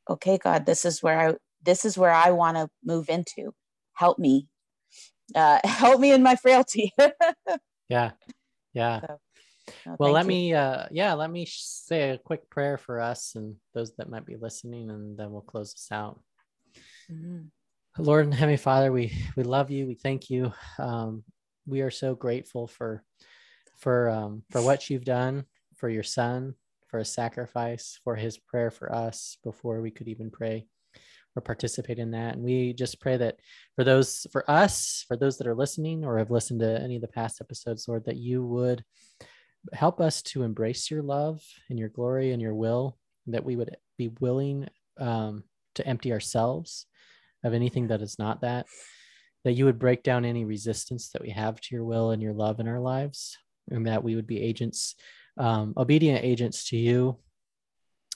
[0.09, 1.33] okay, God, this is where I,
[1.63, 3.53] this is where I want to move into.
[3.93, 4.47] help me
[5.35, 6.93] uh, help me in my frailty
[7.89, 8.11] yeah
[8.73, 9.19] yeah so,
[9.97, 10.29] well let you.
[10.29, 14.25] me uh yeah let me say a quick prayer for us and those that might
[14.25, 16.19] be listening and then we'll close this out
[17.11, 17.41] mm-hmm.
[17.97, 21.23] lord and heavenly father we we love you we thank you um
[21.65, 23.03] we are so grateful for
[23.77, 26.53] for um for what you've done for your son
[26.87, 30.65] for a sacrifice for his prayer for us before we could even pray
[31.35, 32.35] or participate in that.
[32.35, 33.37] And we just pray that
[33.75, 37.01] for those, for us, for those that are listening or have listened to any of
[37.01, 38.83] the past episodes, Lord, that you would
[39.73, 42.97] help us to embrace your love and your glory and your will,
[43.27, 44.67] that we would be willing
[44.99, 45.43] um,
[45.75, 46.85] to empty ourselves
[47.43, 48.65] of anything that is not that,
[49.43, 52.33] that you would break down any resistance that we have to your will and your
[52.33, 53.37] love in our lives,
[53.71, 54.95] and that we would be agents,
[55.37, 57.17] um, obedient agents to you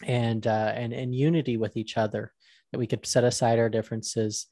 [0.05, 2.33] and uh, and in unity with each other
[2.71, 4.47] that we could set aside our differences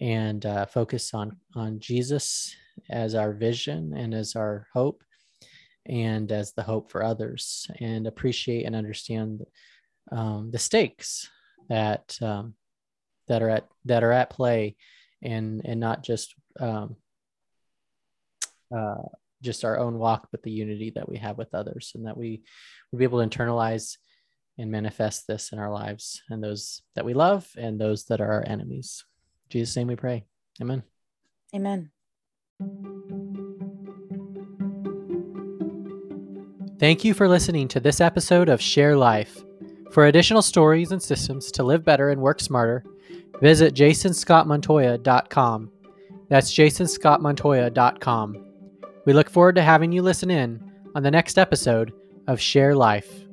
[0.00, 2.54] and uh, focus on on Jesus
[2.90, 5.02] as our vision and as our hope
[5.86, 9.44] and as the hope for others and appreciate and understand
[10.10, 11.28] um, the stakes
[11.68, 12.54] that um,
[13.28, 14.76] that are at that are at play
[15.22, 16.96] and and not just um,
[18.74, 19.02] uh,
[19.42, 22.42] just our own walk but the unity that we have with others and that we
[22.90, 23.96] will be able to internalize
[24.58, 28.30] and manifest this in our lives and those that we love and those that are
[28.30, 29.04] our enemies.
[29.46, 30.24] In Jesus' name we pray.
[30.60, 30.82] Amen.
[31.54, 31.90] Amen.
[36.82, 39.44] Thank you for listening to this episode of Share Life.
[39.92, 42.82] For additional stories and systems to live better and work smarter,
[43.40, 45.70] visit jasonscottmontoya.com.
[46.28, 48.46] That's jasonscottmontoya.com.
[49.06, 51.92] We look forward to having you listen in on the next episode
[52.26, 53.28] of Share Life.